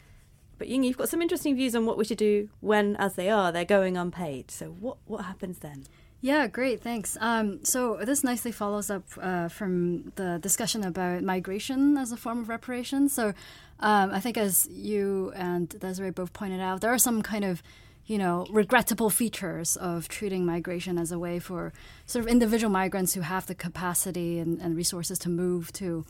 But 0.56 0.68
Ying, 0.68 0.84
you've 0.84 0.98
got 0.98 1.08
some 1.08 1.20
interesting 1.20 1.56
views 1.56 1.74
on 1.74 1.84
what 1.84 1.98
we 1.98 2.04
should 2.04 2.18
do 2.18 2.48
when, 2.60 2.94
as 2.94 3.16
they 3.16 3.28
are, 3.28 3.50
they're 3.50 3.64
going 3.64 3.96
unpaid. 3.96 4.52
So 4.52 4.66
what 4.66 4.98
what 5.04 5.24
happens 5.24 5.58
then? 5.58 5.86
Yeah, 6.20 6.46
great, 6.46 6.80
thanks. 6.80 7.16
Um, 7.20 7.64
so 7.64 7.98
this 8.02 8.24
nicely 8.24 8.50
follows 8.50 8.90
up 8.90 9.04
uh, 9.20 9.48
from 9.48 10.12
the 10.16 10.38
discussion 10.40 10.82
about 10.82 11.22
migration 11.22 11.96
as 11.96 12.10
a 12.10 12.16
form 12.16 12.40
of 12.40 12.48
reparation. 12.48 13.08
So 13.08 13.34
um, 13.80 14.10
I 14.10 14.20
think, 14.20 14.38
as 14.38 14.66
you 14.70 15.32
and 15.36 15.68
Desiree 15.68 16.10
both 16.10 16.32
pointed 16.32 16.60
out, 16.60 16.80
there 16.80 16.92
are 16.92 16.98
some 16.98 17.22
kind 17.22 17.44
of 17.44 17.62
you 18.06 18.18
know 18.18 18.46
regrettable 18.50 19.10
features 19.10 19.76
of 19.76 20.08
treating 20.08 20.46
migration 20.46 20.96
as 20.96 21.12
a 21.12 21.18
way 21.18 21.38
for 21.38 21.72
sort 22.06 22.24
of 22.24 22.30
individual 22.30 22.72
migrants 22.72 23.14
who 23.14 23.20
have 23.20 23.46
the 23.46 23.54
capacity 23.54 24.38
and, 24.38 24.58
and 24.60 24.76
resources 24.76 25.18
to 25.20 25.28
move 25.28 25.72
to. 25.74 26.06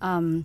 Um, 0.00 0.44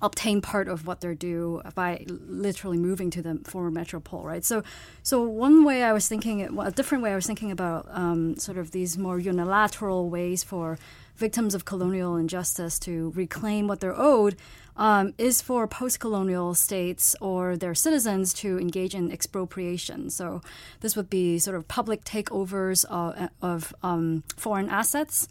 obtain 0.00 0.40
part 0.40 0.68
of 0.68 0.86
what 0.86 1.00
they're 1.00 1.14
due 1.14 1.60
by 1.74 2.04
literally 2.08 2.78
moving 2.78 3.10
to 3.10 3.22
the 3.22 3.40
former 3.44 3.70
metropole, 3.70 4.22
right? 4.22 4.44
So, 4.44 4.62
so 5.02 5.22
one 5.22 5.64
way 5.64 5.82
I 5.82 5.92
was 5.92 6.06
thinking, 6.06 6.42
a 6.58 6.70
different 6.70 7.02
way 7.02 7.12
I 7.12 7.16
was 7.16 7.26
thinking 7.26 7.50
about 7.50 7.88
um, 7.90 8.36
sort 8.36 8.58
of 8.58 8.70
these 8.70 8.96
more 8.96 9.18
unilateral 9.18 10.08
ways 10.08 10.44
for 10.44 10.78
victims 11.16 11.54
of 11.54 11.64
colonial 11.64 12.16
injustice 12.16 12.78
to 12.78 13.12
reclaim 13.16 13.66
what 13.66 13.80
they're 13.80 13.98
owed 13.98 14.36
um, 14.76 15.12
is 15.18 15.42
for 15.42 15.66
post-colonial 15.66 16.54
states 16.54 17.16
or 17.20 17.56
their 17.56 17.74
citizens 17.74 18.32
to 18.32 18.58
engage 18.60 18.94
in 18.94 19.10
expropriation. 19.10 20.10
So 20.10 20.40
this 20.80 20.94
would 20.94 21.10
be 21.10 21.40
sort 21.40 21.56
of 21.56 21.66
public 21.66 22.04
takeovers 22.04 22.84
of, 22.84 23.30
of 23.42 23.74
um, 23.82 24.22
foreign 24.36 24.68
assets. 24.68 25.26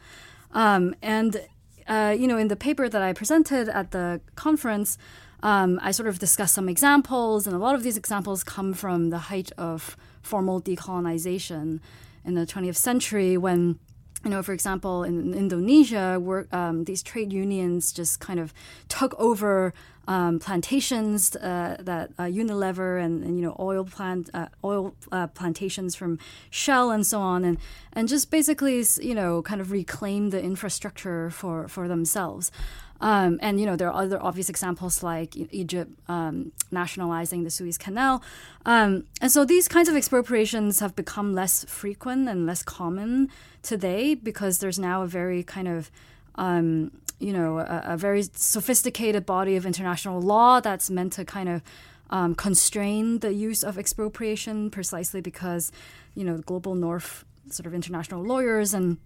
Um, 0.52 0.94
and 1.02 1.48
uh, 1.88 2.16
you 2.18 2.28
know, 2.28 2.38
in 2.38 2.48
the 2.48 2.56
paper 2.56 2.90
that 2.90 3.02
I 3.02 3.14
presented 3.14 3.70
at 3.70 3.92
the 3.92 4.22
conference, 4.36 4.98
um, 5.44 5.80
I 5.82 5.92
sort 5.92 6.08
of 6.08 6.20
discussed 6.20 6.56
some 6.56 6.68
examples, 6.68 7.46
and 7.48 7.56
a 7.56 7.60
lot 7.60 7.76
of 7.76 7.84
these 7.84 7.98
examples 7.98 8.44
come 8.44 8.74
from 8.74 9.10
the 9.10 9.18
height 9.18 9.52
of 9.58 9.96
formal 10.22 10.62
decolonization 10.62 11.80
in 12.26 12.34
the 12.34 12.46
20th 12.46 12.76
century 12.76 13.38
when 13.38 13.80
you 14.24 14.32
know, 14.32 14.42
for 14.44 14.54
example, 14.54 15.04
in 15.04 15.34
Indonesia, 15.34 16.22
um, 16.52 16.84
these 16.86 17.04
trade 17.04 17.32
unions 17.32 17.92
just 17.92 18.20
kind 18.20 18.40
of 18.40 18.54
took 18.90 19.14
over 19.20 19.74
um, 20.08 20.40
plantations 20.40 21.36
uh, 21.36 21.76
that 21.80 22.12
uh, 22.18 22.24
Unilever 22.24 23.04
and, 23.04 23.24
and, 23.24 23.38
you 23.38 23.46
know 23.46 23.56
oil 23.60 23.84
plant 23.84 24.30
uh, 24.34 24.48
oil 24.64 24.96
uh, 25.12 25.28
plantations 25.28 25.96
from 25.96 26.18
Shell 26.50 26.92
and 26.92 27.06
so 27.06 27.20
on, 27.20 27.44
and 27.44 27.58
and 27.92 28.08
just 28.08 28.32
basically 28.32 28.86
you 29.02 29.14
know 29.14 29.42
kind 29.42 29.60
of 29.60 29.72
reclaim 29.72 30.30
the 30.30 30.42
infrastructure 30.42 31.30
for 31.30 31.68
for 31.68 31.88
themselves. 31.88 32.52
Um, 33.00 33.38
and 33.42 33.60
you 33.60 33.66
know 33.66 33.76
there 33.76 33.90
are 33.92 34.04
other 34.04 34.22
obvious 34.22 34.50
examples 34.50 35.04
like 35.04 35.36
Egypt 35.36 35.92
um, 36.08 36.52
nationalizing 36.72 37.44
the 37.44 37.52
Suez 37.52 37.78
Canal, 37.78 38.24
um, 38.66 39.04
and 39.22 39.32
so 39.32 39.46
these 39.46 39.68
kinds 39.68 39.88
of 39.88 39.96
expropriations 39.96 40.80
have 40.80 40.96
become 40.96 41.34
less 41.34 41.64
frequent 41.66 42.28
and 42.28 42.46
less 42.46 42.64
common 42.64 43.30
today 43.62 44.16
because 44.16 44.60
there's 44.60 44.80
now 44.80 45.04
a 45.04 45.08
very 45.08 45.44
kind 45.44 45.68
of 45.68 45.92
um, 46.36 46.92
you 47.20 47.34
know 47.34 47.60
a, 47.60 47.84
a, 47.86 47.98
very 47.98 48.24
sophisticated 48.34 49.26
body 49.26 49.56
of 49.56 49.66
international 49.66 50.22
law 50.22 50.60
that's 50.60 50.90
meant 50.90 51.14
to 51.14 51.26
kind 51.26 51.50
of 51.50 51.62
um, 52.10 52.36
constrain 52.36 53.20
the 53.20 53.34
use 53.34 53.64
of 53.64 53.78
expropriation 53.78 54.70
precisely 54.70 55.22
because 55.22 55.72
you 56.16 56.24
know 56.24 56.38
global 56.38 56.76
north 56.76 57.26
sort 57.50 57.66
of 57.66 57.74
international 57.74 58.24
lawyers 58.24 58.74
and 58.74 58.98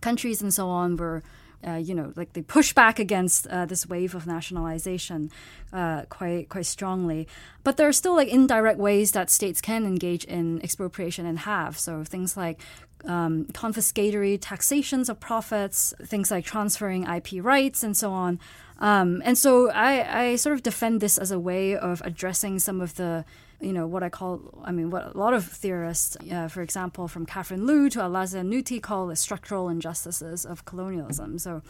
countries 0.00 0.40
and 0.40 0.52
so 0.54 0.68
on 0.68 0.96
were 0.96 1.22
uh, 1.66 1.74
you 1.74 1.94
know, 1.94 2.12
like 2.16 2.32
they 2.34 2.42
push 2.42 2.72
back 2.72 2.98
against 2.98 3.46
uh, 3.48 3.66
this 3.66 3.86
wave 3.86 4.14
of 4.14 4.26
nationalization 4.26 5.30
uh, 5.72 6.02
quite 6.08 6.48
quite 6.48 6.66
strongly. 6.66 7.26
But 7.64 7.76
there 7.76 7.88
are 7.88 7.92
still 7.92 8.14
like 8.14 8.28
indirect 8.28 8.78
ways 8.78 9.12
that 9.12 9.30
states 9.30 9.60
can 9.60 9.84
engage 9.84 10.24
in 10.24 10.62
expropriation 10.62 11.26
and 11.26 11.40
have. 11.40 11.78
So 11.78 12.04
things 12.04 12.36
like 12.36 12.60
um, 13.04 13.46
confiscatory 13.52 14.38
taxations 14.40 15.08
of 15.08 15.20
profits, 15.20 15.94
things 16.02 16.30
like 16.30 16.44
transferring 16.44 17.04
IP 17.04 17.42
rights, 17.44 17.82
and 17.82 17.96
so 17.96 18.12
on. 18.12 18.38
Um, 18.80 19.22
and 19.24 19.36
so 19.36 19.70
I, 19.70 20.22
I 20.26 20.36
sort 20.36 20.54
of 20.54 20.62
defend 20.62 21.00
this 21.00 21.18
as 21.18 21.30
a 21.30 21.38
way 21.38 21.76
of 21.76 22.00
addressing 22.04 22.60
some 22.60 22.80
of 22.80 22.94
the 22.94 23.24
you 23.60 23.72
know, 23.72 23.86
what 23.86 24.02
I 24.02 24.08
call, 24.08 24.62
I 24.64 24.70
mean, 24.70 24.90
what 24.90 25.14
a 25.14 25.18
lot 25.18 25.34
of 25.34 25.44
theorists, 25.44 26.16
uh, 26.30 26.48
for 26.48 26.62
example, 26.62 27.08
from 27.08 27.26
Catherine 27.26 27.66
Lu 27.66 27.90
to 27.90 27.98
Alasia 27.98 28.46
Nuti 28.46 28.80
call 28.80 29.08
the 29.08 29.16
structural 29.16 29.68
injustices 29.68 30.46
of 30.46 30.64
colonialism. 30.64 31.38
So 31.38 31.62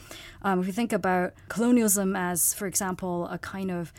um, 0.43 0.61
if 0.61 0.67
you 0.67 0.73
think 0.73 0.93
about 0.93 1.33
colonialism 1.49 2.15
as, 2.15 2.53
for 2.53 2.67
example, 2.67 3.27
a 3.29 3.39
kind 3.39 3.71
of 3.71 3.93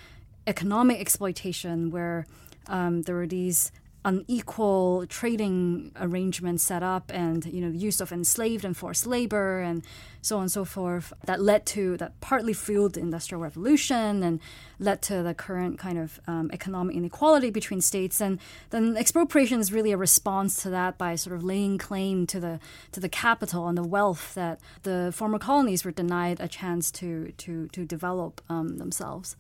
economic 0.46 1.00
exploitation 1.00 1.90
where 1.90 2.28
um, 2.68 3.02
there 3.04 3.16
were 3.16 3.28
these 3.28 3.72
unequal 4.06 5.06
trading 5.08 5.92
arrangements 6.00 6.64
set 6.64 6.82
up 6.82 7.12
and 7.14 7.46
you 7.46 7.60
know 7.60 7.70
the 7.70 7.78
use 7.78 8.00
of 8.00 8.12
enslaved 8.12 8.64
and 8.64 8.78
forced 8.78 9.06
labor 9.06 9.60
and 9.60 9.84
so 10.22 10.38
on 10.38 10.44
and 10.44 10.52
so 10.52 10.64
forth 10.64 11.12
that 11.26 11.42
led 11.42 11.66
to 11.66 11.98
that 11.98 12.20
partly 12.22 12.54
fueled 12.54 12.94
the 12.94 13.00
industrial 13.00 13.42
revolution 13.42 14.24
and 14.24 14.40
led 14.80 15.02
to 15.02 15.22
the 15.22 15.34
current 15.34 15.78
kind 15.78 15.98
of 15.98 16.20
um, 16.28 16.50
economic 16.54 16.96
inequality 16.96 17.50
between 17.50 17.82
states. 17.82 18.22
And 18.22 18.40
then 18.70 18.96
expropriation 18.98 19.60
is 19.60 19.72
really 19.72 19.92
a 19.92 19.98
response 19.98 20.62
to 20.64 20.70
that 20.70 20.98
by 20.98 21.16
sort 21.16 21.36
of 21.36 21.44
laying 21.44 21.78
claim 21.78 22.26
to 22.28 22.40
the 22.40 22.60
to 22.94 23.00
the 23.00 23.10
capital 23.10 23.68
and 23.68 23.78
the 23.78 23.84
wealth 23.84 24.34
that 24.36 24.60
the 24.84 25.12
former 25.14 25.40
colonies 25.40 25.84
were 25.84 25.92
denied 25.92 26.40
a 26.40 26.48
chance 26.48 26.92
to 26.92 27.34
to 27.38 27.68
to 27.68 27.86
develop 27.86 28.42
um, 28.50 28.78
themselves. 28.78 29.36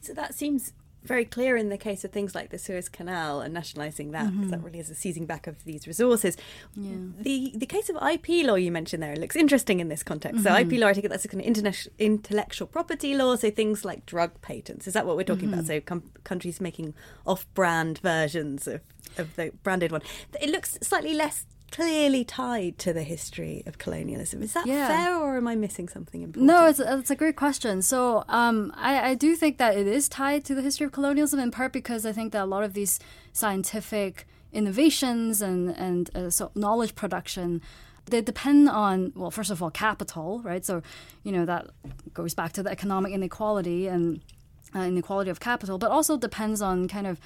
So 0.00 0.12
that 0.14 0.34
seems 0.34 0.72
very 1.04 1.24
clear 1.24 1.56
in 1.56 1.68
the 1.68 1.76
case 1.76 2.04
of 2.04 2.12
things 2.12 2.34
like 2.34 2.50
the 2.50 2.58
Suez 2.58 2.88
Canal 2.88 3.40
and 3.40 3.52
nationalising 3.52 4.12
that, 4.12 4.26
because 4.26 4.40
mm-hmm. 4.40 4.50
that 4.50 4.62
really 4.62 4.78
is 4.78 4.90
a 4.90 4.94
seizing 4.94 5.26
back 5.26 5.46
of 5.46 5.62
these 5.64 5.86
resources. 5.86 6.36
Yeah. 6.74 6.96
The 7.18 7.52
the 7.54 7.66
case 7.66 7.90
of 7.90 7.96
IP 7.96 8.46
law 8.46 8.54
you 8.54 8.72
mentioned 8.72 9.02
there 9.02 9.14
looks 9.16 9.36
interesting 9.36 9.80
in 9.80 9.88
this 9.88 10.02
context. 10.02 10.42
Mm-hmm. 10.42 10.54
So 10.54 10.74
IP 10.74 10.80
law, 10.80 10.88
I 10.88 10.94
think 10.94 11.08
that's 11.08 11.24
a 11.24 11.28
kind 11.28 11.44
of 11.44 11.46
interna- 11.46 11.88
intellectual 11.98 12.66
property 12.66 13.14
law. 13.14 13.36
So 13.36 13.50
things 13.50 13.84
like 13.84 14.06
drug 14.06 14.40
patents. 14.40 14.86
Is 14.86 14.94
that 14.94 15.06
what 15.06 15.16
we're 15.16 15.24
talking 15.24 15.50
mm-hmm. 15.50 15.60
about? 15.60 15.66
So 15.66 15.80
com- 15.80 16.10
countries 16.24 16.60
making 16.60 16.94
off-brand 17.26 17.98
versions 17.98 18.66
of 18.66 18.80
of 19.18 19.36
the 19.36 19.52
branded 19.62 19.92
one. 19.92 20.02
It 20.40 20.50
looks 20.50 20.78
slightly 20.82 21.14
less 21.14 21.46
clearly 21.74 22.24
tied 22.24 22.78
to 22.78 22.92
the 22.92 23.02
history 23.02 23.64
of 23.66 23.78
colonialism. 23.78 24.42
Is 24.44 24.52
that 24.52 24.64
yeah. 24.64 24.86
fair, 24.86 25.16
or 25.16 25.36
am 25.36 25.48
I 25.48 25.56
missing 25.56 25.88
something 25.88 26.22
important? 26.22 26.46
No, 26.46 26.66
it's, 26.66 26.78
it's 26.78 27.10
a 27.10 27.16
great 27.16 27.34
question. 27.34 27.82
So 27.82 28.24
um, 28.28 28.72
I, 28.76 29.10
I 29.10 29.14
do 29.14 29.34
think 29.34 29.58
that 29.58 29.76
it 29.76 29.88
is 29.88 30.08
tied 30.08 30.44
to 30.44 30.54
the 30.54 30.62
history 30.62 30.86
of 30.86 30.92
colonialism, 30.92 31.40
in 31.40 31.50
part 31.50 31.72
because 31.72 32.06
I 32.06 32.12
think 32.12 32.32
that 32.32 32.44
a 32.44 32.46
lot 32.46 32.62
of 32.62 32.74
these 32.74 33.00
scientific 33.32 34.28
innovations 34.52 35.42
and 35.42 35.70
and 35.70 36.14
uh, 36.14 36.30
so 36.30 36.52
knowledge 36.54 36.94
production 36.94 37.60
they 38.06 38.20
depend 38.20 38.68
on 38.68 39.12
well 39.16 39.32
first 39.32 39.50
of 39.50 39.60
all 39.60 39.68
capital 39.68 40.40
right 40.44 40.64
so 40.64 40.80
you 41.24 41.32
know 41.32 41.44
that 41.44 41.66
goes 42.12 42.34
back 42.34 42.52
to 42.52 42.62
the 42.62 42.70
economic 42.70 43.12
inequality 43.12 43.88
and 43.88 44.20
uh, 44.76 44.78
inequality 44.78 45.28
of 45.28 45.40
capital 45.40 45.76
but 45.76 45.90
also 45.90 46.16
depends 46.16 46.62
on 46.62 46.86
kind 46.86 47.08
of 47.08 47.18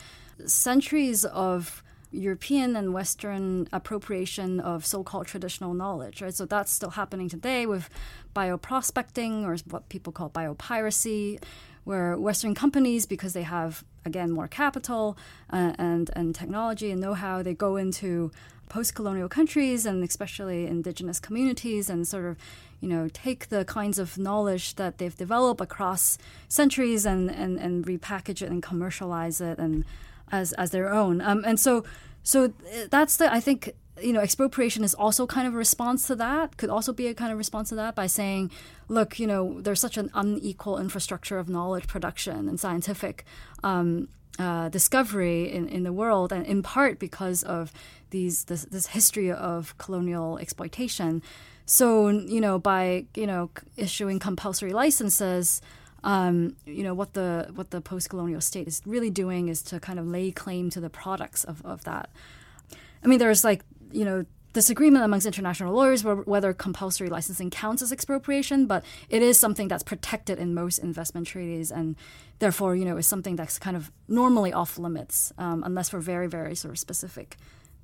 centuries 0.47 1.27
of 1.27 1.83
European 2.11 2.75
and 2.77 2.95
Western 2.95 3.69
appropriation 3.73 4.61
of 4.61 4.87
so-called 4.87 5.27
traditional 5.27 5.75
knowledge, 5.75 6.23
right? 6.23 6.35
So 6.35 6.47
that's 6.47 6.73
still 6.73 6.91
happening 6.91 7.29
today 7.29 7.67
with 7.67 7.91
bioprospecting 8.35 9.45
or 9.45 9.57
what 9.71 9.89
people 9.89 10.13
call 10.13 10.31
biopiracy, 10.31 11.43
where 11.85 12.17
Western 12.17 12.55
companies, 12.55 13.07
because 13.07 13.33
they 13.33 13.43
have 13.43 13.85
again 14.05 14.31
more 14.31 14.49
capital 14.49 15.19
uh, 15.53 15.73
and 15.79 16.11
and 16.15 16.35
technology 16.35 16.91
and 16.91 17.01
know-how, 17.01 17.43
they 17.43 17.55
go 17.55 17.77
into 17.77 18.31
post-colonial 18.69 19.29
countries 19.29 19.87
and 19.87 20.05
especially 20.05 20.67
indigenous 20.67 21.19
communities 21.19 21.89
and 21.89 22.07
sort 22.07 22.27
of 22.27 22.37
you 22.81 22.89
know 22.89 23.09
take 23.13 23.49
the 23.49 23.65
kinds 23.65 23.99
of 23.99 24.19
knowledge 24.19 24.77
that 24.77 24.99
they've 24.99 25.17
developed 25.17 25.61
across 25.61 26.19
centuries 26.49 27.07
and 27.07 27.31
and, 27.31 27.59
and 27.59 27.87
repackage 27.87 28.43
it 28.43 28.51
and 28.51 28.63
commercialize 28.63 29.41
it 29.41 29.59
and 29.59 29.85
as 30.33 30.53
as 30.55 30.71
their 30.71 30.93
own 30.93 31.21
um, 31.21 31.43
and 31.47 31.59
so 31.59 31.85
so 32.23 32.53
that's 32.91 33.17
the 33.17 33.33
I 33.33 33.41
think 33.41 33.75
you 34.01 34.13
know 34.13 34.21
expropriation 34.21 34.85
is 34.85 34.95
also 34.95 35.27
kind 35.27 35.47
of 35.47 35.55
a 35.55 35.57
response 35.57 36.07
to 36.07 36.15
that 36.17 36.57
could 36.57 36.71
also 36.71 36.93
be 36.93 37.07
a 37.09 37.15
kind 37.15 37.33
of 37.33 37.39
response 37.39 37.71
to 37.71 37.75
that 37.77 37.95
by 37.95 38.07
saying 38.07 38.51
look 38.89 39.19
you 39.19 39.27
know 39.27 39.61
there's 39.61 39.81
such 39.81 39.97
an 39.97 40.11
unequal 40.15 40.79
infrastructure 40.79 41.39
of 41.39 41.49
knowledge 41.49 41.87
production 41.87 42.49
and 42.49 42.61
scientific 42.61 43.25
um, 43.65 44.09
uh, 44.39 44.69
discovery 44.69 45.51
in, 45.51 45.69
in 45.69 45.83
the 45.83 45.93
world, 45.93 46.33
and 46.33 46.47
in 46.47 46.63
part 46.63 46.99
because 46.99 47.43
of 47.43 47.73
these 48.11 48.45
this, 48.45 48.65
this 48.67 48.89
history 48.89 49.31
of 49.31 49.77
colonial 49.79 50.39
exploitation. 50.39 51.23
So 51.67 52.09
you 52.09 52.41
know, 52.41 52.59
by 52.59 53.07
you 53.17 53.27
know 53.27 53.51
issuing 53.77 54.19
compulsory 54.19 54.73
licenses, 54.73 55.61
um, 56.05 56.57
you 56.65 56.83
know 56.83 56.95
what 56.95 57.15
the 57.15 57.51
what 57.55 57.71
the 57.71 57.81
post-colonial 57.81 58.41
state 58.41 58.69
is 58.69 58.83
really 58.87 59.11
doing 59.11 59.49
is 59.49 59.63
to 59.63 59.81
kind 59.81 59.99
of 59.99 60.07
lay 60.07 60.31
claim 60.31 60.71
to 60.71 60.81
the 60.81 60.91
products 60.91 61.45
of, 61.45 61.65
of 61.65 61.85
that. 61.85 62.11
I 63.03 63.07
mean, 63.07 63.19
there's 63.19 63.45
like 63.45 63.65
you 63.91 64.05
know 64.05 64.25
disagreement 64.53 65.05
amongst 65.05 65.27
international 65.27 65.75
lawyers 65.75 66.05
whether 66.05 66.53
compulsory 66.53 67.09
licensing 67.09 67.51
counts 67.51 67.83
as 67.83 67.93
expropriation, 67.93 68.67
but 68.67 68.85
it 69.09 69.23
is 69.23 69.39
something 69.39 69.69
that's 69.69 69.83
protected 69.83 70.39
in 70.39 70.55
most 70.55 70.79
investment 70.79 71.27
treaties, 71.27 71.71
and 71.71 71.97
therefore, 72.39 72.75
you 72.75 72.85
know, 72.85 72.97
is 72.97 73.07
something 73.07 73.37
that's 73.37 73.59
kind 73.59 73.77
of 73.77 73.93
normally 74.09 74.53
off 74.53 74.79
limits 74.79 75.33
um, 75.39 75.63
unless 75.65 75.91
for 75.91 76.01
very, 76.01 76.27
very 76.27 76.55
sort 76.55 76.73
of 76.73 76.79
specific, 76.79 77.37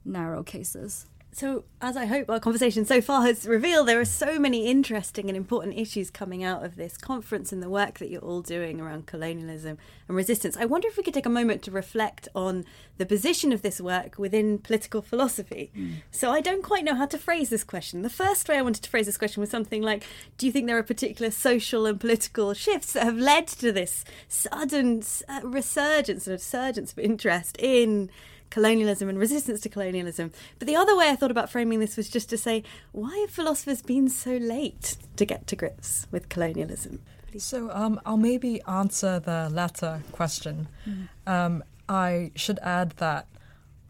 narrow 0.04 0.42
cases. 0.42 1.06
So, 1.34 1.64
as 1.80 1.96
I 1.96 2.06
hope 2.06 2.30
our 2.30 2.38
conversation 2.38 2.84
so 2.84 3.00
far 3.00 3.22
has 3.22 3.44
revealed, 3.44 3.88
there 3.88 3.98
are 3.98 4.04
so 4.04 4.38
many 4.38 4.68
interesting 4.68 5.28
and 5.28 5.36
important 5.36 5.76
issues 5.76 6.08
coming 6.08 6.44
out 6.44 6.64
of 6.64 6.76
this 6.76 6.96
conference 6.96 7.50
and 7.50 7.60
the 7.60 7.68
work 7.68 7.98
that 7.98 8.08
you're 8.08 8.20
all 8.20 8.40
doing 8.40 8.80
around 8.80 9.06
colonialism 9.06 9.76
and 10.06 10.16
resistance. 10.16 10.56
I 10.56 10.64
wonder 10.64 10.86
if 10.86 10.96
we 10.96 11.02
could 11.02 11.12
take 11.12 11.26
a 11.26 11.30
moment 11.30 11.64
to 11.64 11.72
reflect 11.72 12.28
on 12.36 12.64
the 12.98 13.04
position 13.04 13.50
of 13.50 13.62
this 13.62 13.80
work 13.80 14.16
within 14.16 14.58
political 14.58 15.02
philosophy. 15.02 15.72
Mm. 15.76 15.94
So, 16.12 16.30
I 16.30 16.40
don't 16.40 16.62
quite 16.62 16.84
know 16.84 16.94
how 16.94 17.06
to 17.06 17.18
phrase 17.18 17.50
this 17.50 17.64
question. 17.64 18.02
The 18.02 18.10
first 18.10 18.48
way 18.48 18.56
I 18.56 18.62
wanted 18.62 18.84
to 18.84 18.90
phrase 18.90 19.06
this 19.06 19.18
question 19.18 19.40
was 19.40 19.50
something 19.50 19.82
like 19.82 20.04
Do 20.38 20.46
you 20.46 20.52
think 20.52 20.68
there 20.68 20.78
are 20.78 20.84
particular 20.84 21.32
social 21.32 21.84
and 21.84 21.98
political 21.98 22.54
shifts 22.54 22.92
that 22.92 23.02
have 23.02 23.18
led 23.18 23.48
to 23.48 23.72
this 23.72 24.04
sudden 24.28 25.02
uh, 25.28 25.40
resurgence 25.42 26.28
and 26.28 26.34
resurgence 26.34 26.92
of 26.92 26.98
interest 27.00 27.56
in? 27.58 28.08
Colonialism 28.50 29.08
and 29.08 29.18
resistance 29.18 29.60
to 29.62 29.68
colonialism. 29.68 30.32
But 30.58 30.68
the 30.68 30.76
other 30.76 30.96
way 30.96 31.08
I 31.08 31.16
thought 31.16 31.30
about 31.30 31.50
framing 31.50 31.80
this 31.80 31.96
was 31.96 32.08
just 32.08 32.30
to 32.30 32.38
say, 32.38 32.62
why 32.92 33.16
have 33.18 33.30
philosophers 33.30 33.82
been 33.82 34.08
so 34.08 34.36
late 34.36 34.96
to 35.16 35.24
get 35.24 35.46
to 35.48 35.56
grips 35.56 36.06
with 36.10 36.28
colonialism? 36.28 37.00
So 37.38 37.70
um, 37.72 38.00
I'll 38.06 38.16
maybe 38.16 38.62
answer 38.62 39.18
the 39.18 39.48
latter 39.50 40.02
question. 40.12 40.68
Mm. 40.88 41.08
Um, 41.26 41.64
I 41.88 42.30
should 42.36 42.58
add 42.60 42.92
that 42.92 43.26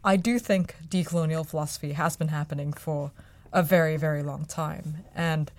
I 0.03 0.17
do 0.17 0.39
think 0.39 0.75
decolonial 0.87 1.45
philosophy 1.45 1.93
has 1.93 2.15
been 2.15 2.29
happening 2.29 2.73
for 2.73 3.11
a 3.53 3.63
very, 3.63 3.97
very 3.97 4.23
long 4.23 4.45
time. 4.45 4.97
And 5.15 5.51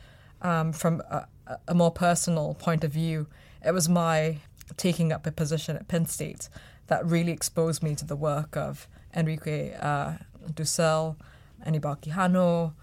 um, 0.42 0.72
from 0.72 1.00
a, 1.11 1.26
a, 1.66 1.74
more 1.74 1.90
personal 1.90 2.54
point 2.54 2.85
of 2.85 2.92
view, 2.92 3.26
it 3.64 3.72
was 3.72 3.88
my 3.88 4.38
taking 4.76 5.12
up 5.12 5.26
a 5.26 5.32
position 5.32 5.76
at 5.76 5.88
Penn 5.88 6.06
State 6.06 6.48
that 6.88 7.05
really 7.05 7.33
exposed 7.33 7.83
me 7.83 7.94
to 7.94 8.05
the 8.05 8.16
work 8.16 8.57
of 8.57 8.88
Enrique 9.14 9.75
uh, 9.75 10.14
Dussel, 10.53 11.16
Anibal 11.64 11.96
Quijano, 11.96 12.75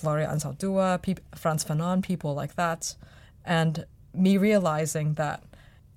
Gloria 0.00 0.28
Anzaldúa, 0.28 1.00
pe- 1.02 1.22
Frantz 1.34 1.64
Fanon, 1.64 2.02
people 2.02 2.34
like 2.34 2.54
that. 2.56 2.94
And 3.44 3.86
me 4.14 4.36
realizing 4.36 5.14
that 5.14 5.42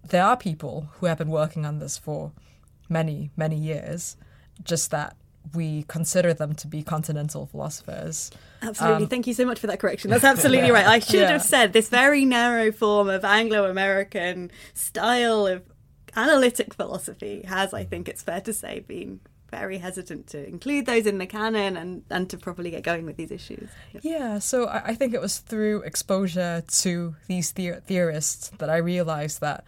there 0.04 0.24
are 0.24 0.38
people 0.38 0.90
who 0.94 1.06
have 1.06 1.18
been 1.18 1.30
working 1.30 1.66
on 1.66 1.80
this 1.80 1.98
for 1.98 2.32
many, 2.90 3.32
many 3.36 3.56
years, 3.56 4.18
just 4.64 4.92
that 4.92 5.16
we 5.54 5.84
consider 5.88 6.34
them 6.34 6.56
to 6.56 6.68
be 6.68 6.82
continental 6.82 7.46
philosophers. 7.46 8.32
Absolutely. 8.62 9.04
Um, 9.04 9.10
Thank 9.10 9.28
you 9.28 9.34
so 9.34 9.46
much 9.46 9.60
for 9.60 9.68
that 9.68 9.80
correction. 9.80 10.10
That's 10.10 10.24
absolutely 10.24 10.72
right. 10.78 10.86
I 10.86 11.00
should 11.00 11.20
yeah. 11.22 11.32
have 11.32 11.44
said 11.44 11.74
this 11.74 11.90
very 11.90 12.26
narrow 12.26 12.72
form 12.72 13.10
of 13.10 13.24
Anglo 13.24 13.70
American 13.70 14.52
style 14.74 15.46
of 15.46 15.64
analytic 16.16 16.74
philosophy 16.74 17.44
has, 17.48 17.74
I 17.74 17.84
think 17.84 18.08
it's 18.08 18.22
fair 18.22 18.42
to 18.42 18.54
say, 18.54 18.80
been 18.80 19.20
very 19.52 19.78
hesitant 19.78 20.28
to 20.28 20.48
include 20.48 20.86
those 20.86 21.06
in 21.06 21.18
the 21.18 21.26
canon 21.26 21.78
and, 21.78 22.04
and 22.10 22.30
to 22.30 22.38
properly 22.38 22.72
get 22.72 22.84
going 22.84 23.06
with 23.06 23.16
these 23.16 23.32
issues. 23.32 23.70
Yep. 23.94 24.04
Yeah, 24.04 24.40
so 24.40 24.66
I, 24.66 24.88
I 24.88 24.96
think 24.96 25.14
it 25.14 25.22
was 25.22 25.38
through 25.40 25.82
exposure 25.82 26.64
to 26.68 27.16
these 27.28 27.52
the- 27.52 27.82
theorists 27.86 28.50
that 28.58 28.70
I 28.70 28.78
realized 28.78 29.42
that 29.42 29.66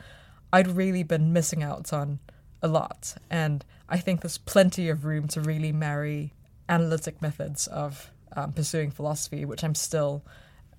I'd 0.51 0.67
really 0.67 1.03
been 1.03 1.31
missing 1.31 1.63
out 1.63 1.93
on 1.93 2.19
a 2.61 2.67
lot. 2.67 3.15
And 3.29 3.63
I 3.87 3.97
think 3.97 4.21
there's 4.21 4.37
plenty 4.37 4.89
of 4.89 5.05
room 5.05 5.27
to 5.29 5.41
really 5.41 5.71
marry 5.71 6.33
analytic 6.67 7.21
methods 7.21 7.67
of 7.67 8.11
um, 8.35 8.53
pursuing 8.53 8.91
philosophy, 8.91 9.45
which 9.45 9.63
I'm 9.63 9.75
still 9.75 10.23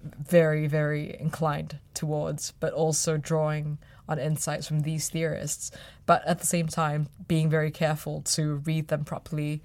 very, 0.02 0.66
very 0.66 1.18
inclined 1.18 1.78
towards, 1.94 2.52
but 2.60 2.72
also 2.72 3.16
drawing 3.16 3.78
on 4.08 4.18
insights 4.18 4.66
from 4.66 4.80
these 4.80 5.10
theorists, 5.10 5.70
but 6.06 6.26
at 6.26 6.38
the 6.38 6.46
same 6.46 6.66
time 6.66 7.08
being 7.26 7.50
very 7.50 7.70
careful 7.70 8.22
to 8.22 8.56
read 8.64 8.88
them 8.88 9.04
properly, 9.04 9.62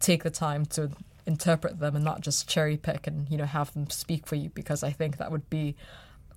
take 0.00 0.22
the 0.22 0.30
time 0.30 0.64
to 0.64 0.90
interpret 1.26 1.78
them 1.78 1.94
and 1.94 2.04
not 2.04 2.20
just 2.20 2.48
cherry 2.48 2.76
pick 2.76 3.06
and 3.06 3.30
you 3.30 3.36
know 3.36 3.44
have 3.44 3.72
them 3.74 3.88
speak 3.88 4.26
for 4.26 4.34
you 4.34 4.50
because 4.50 4.82
I 4.82 4.90
think 4.90 5.18
that 5.18 5.30
would 5.30 5.48
be 5.48 5.76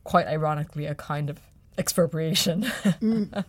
quite 0.04 0.28
ironically 0.28 0.86
a 0.86 0.94
kind 0.94 1.30
of 1.30 1.40
expropriation. 1.78 2.64
mm. 2.64 3.46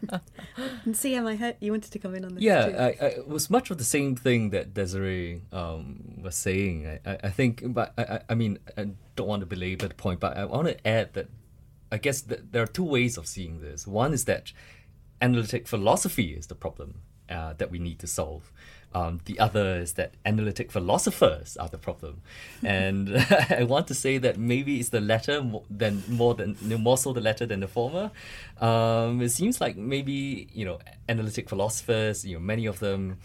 And 0.85 0.95
CM, 0.95 1.27
I 1.27 1.37
heard 1.37 1.57
you 1.61 1.73
wanted 1.73 1.93
to 1.93 1.99
come 1.99 2.15
in 2.15 2.25
on 2.25 2.35
this. 2.35 2.43
Yeah, 2.43 2.65
I, 2.79 3.05
I, 3.05 3.09
it 3.09 3.29
was 3.29 3.51
much 3.51 3.71
of 3.71 3.79
the 3.79 3.85
same 3.85 4.17
thing 4.17 4.51
that 4.51 4.75
Desiree 4.75 5.43
um, 5.53 6.21
was 6.23 6.37
saying. 6.37 6.99
I, 7.05 7.19
I, 7.25 7.31
think, 7.31 7.63
but 7.67 7.93
I, 7.99 8.21
I 8.29 8.35
mean, 8.35 8.59
I 8.77 8.89
don't 9.15 9.29
want 9.29 9.41
to 9.41 9.47
belabor 9.47 9.89
the 9.89 9.95
point, 9.95 10.21
but 10.21 10.37
I 10.37 10.45
want 10.45 10.69
to 10.69 10.87
add 10.87 11.15
that 11.15 11.29
I 11.91 11.99
guess 11.99 12.23
th- 12.23 12.41
there 12.51 12.63
are 12.63 12.67
two 12.67 12.85
ways 12.85 13.17
of 13.17 13.27
seeing 13.27 13.61
this. 13.61 13.87
One 13.87 14.13
is 14.13 14.25
that 14.25 14.53
analytic 15.21 15.67
philosophy 15.67 16.33
is 16.35 16.47
the 16.49 16.55
problem 16.55 17.01
uh, 17.29 17.55
that 17.55 17.71
we 17.71 17.79
need 17.79 17.99
to 18.01 18.07
solve. 18.07 18.53
Um, 18.97 19.21
the 19.27 19.39
other 19.39 19.77
is 19.77 19.93
that 19.95 20.15
analytic 20.25 20.73
philosophers 20.73 21.59
are 21.59 21.69
the 21.69 21.77
problem, 21.77 22.23
and 22.63 23.15
I 23.51 23.65
want 23.65 23.89
to 23.89 23.95
say 23.95 24.17
that 24.17 24.39
maybe 24.39 24.81
it's 24.81 24.89
the 24.89 25.03
latter 25.03 25.43
more 25.43 25.65
than 25.69 26.03
more 26.09 26.35
than 26.35 26.57
more 26.81 26.97
so 26.97 27.13
the 27.13 27.21
latter 27.21 27.45
than 27.45 27.61
the 27.61 27.69
former. 27.69 28.11
Um, 28.59 29.21
it 29.21 29.29
seems 29.31 29.61
like 29.61 29.77
maybe 29.77 30.49
you 30.55 30.65
know 30.65 30.79
analytic 31.11 31.51
philosophers, 31.51 32.25
you 32.25 32.37
know, 32.37 32.41
many 32.41 32.65
of 32.65 32.79
them, 32.79 33.19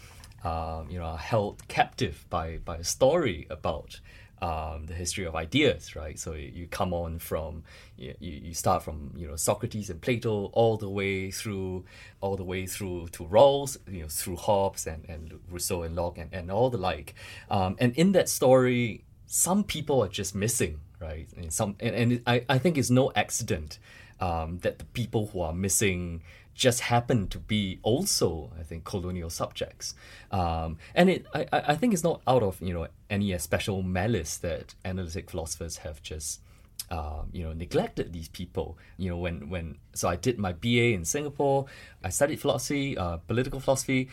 um, 0.44 0.90
you 0.90 0.98
know, 0.98 1.06
are 1.06 1.16
held 1.16 1.66
captive 1.68 2.26
by 2.28 2.58
by 2.58 2.76
a 2.76 2.84
story 2.84 3.46
about 3.48 4.00
um, 4.42 4.86
the 4.86 4.94
history 4.94 5.24
of 5.24 5.36
ideas, 5.36 5.94
right? 5.94 6.18
So 6.18 6.32
you 6.32 6.66
come 6.66 6.92
on 6.92 7.20
from 7.20 7.62
you, 7.96 8.14
you 8.18 8.54
start 8.54 8.82
from 8.82 9.12
you 9.16 9.28
know 9.28 9.36
Socrates 9.36 9.88
and 9.88 10.00
Plato 10.00 10.46
all 10.46 10.76
the 10.76 10.90
way 10.90 11.30
through 11.30 11.84
all 12.20 12.36
the 12.36 12.44
way 12.44 12.66
through 12.66 13.08
to 13.12 13.24
Rawls, 13.24 13.78
you 13.88 14.02
know 14.02 14.08
through 14.08 14.36
Hobbes 14.36 14.86
and, 14.86 15.04
and 15.08 15.38
Rousseau 15.48 15.82
and 15.82 15.94
Locke 15.94 16.18
and, 16.18 16.34
and 16.34 16.50
all 16.50 16.70
the 16.70 16.78
like. 16.78 17.14
Um, 17.50 17.76
and 17.78 17.94
in 17.94 18.12
that 18.12 18.28
story, 18.28 19.04
some 19.26 19.62
people 19.62 20.02
are 20.02 20.08
just 20.08 20.34
missing, 20.34 20.80
right? 21.00 21.28
And 21.36 21.52
some 21.52 21.76
and, 21.78 21.94
and 21.94 22.22
I, 22.26 22.44
I 22.48 22.58
think 22.58 22.76
it's 22.76 22.90
no 22.90 23.12
accident 23.14 23.78
um, 24.20 24.58
that 24.62 24.80
the 24.80 24.84
people 24.86 25.28
who 25.32 25.40
are 25.40 25.52
missing 25.52 26.22
just 26.54 26.80
happen 26.80 27.28
to 27.28 27.38
be 27.38 27.78
also, 27.82 28.52
I 28.58 28.62
think, 28.62 28.84
colonial 28.84 29.30
subjects. 29.30 29.94
Um, 30.30 30.78
and 30.94 31.10
it, 31.10 31.26
I, 31.34 31.46
I 31.52 31.74
think 31.76 31.92
it's 31.92 32.04
not 32.04 32.20
out 32.26 32.42
of 32.42 32.60
you 32.60 32.74
know 32.74 32.88
any 33.10 33.36
special 33.38 33.82
malice 33.82 34.36
that 34.38 34.74
analytic 34.84 35.30
philosophers 35.30 35.78
have 35.78 36.02
just. 36.02 36.40
Um, 36.90 37.30
you 37.32 37.42
know, 37.42 37.54
neglected 37.54 38.12
these 38.12 38.28
people. 38.28 38.76
You 38.98 39.10
know, 39.10 39.16
when 39.16 39.48
when 39.48 39.78
so 39.94 40.08
I 40.08 40.16
did 40.16 40.38
my 40.38 40.52
BA 40.52 40.92
in 40.92 41.06
Singapore, 41.06 41.64
I 42.04 42.10
studied 42.10 42.38
philosophy, 42.38 42.98
uh, 42.98 43.16
political 43.16 43.60
philosophy, 43.60 44.10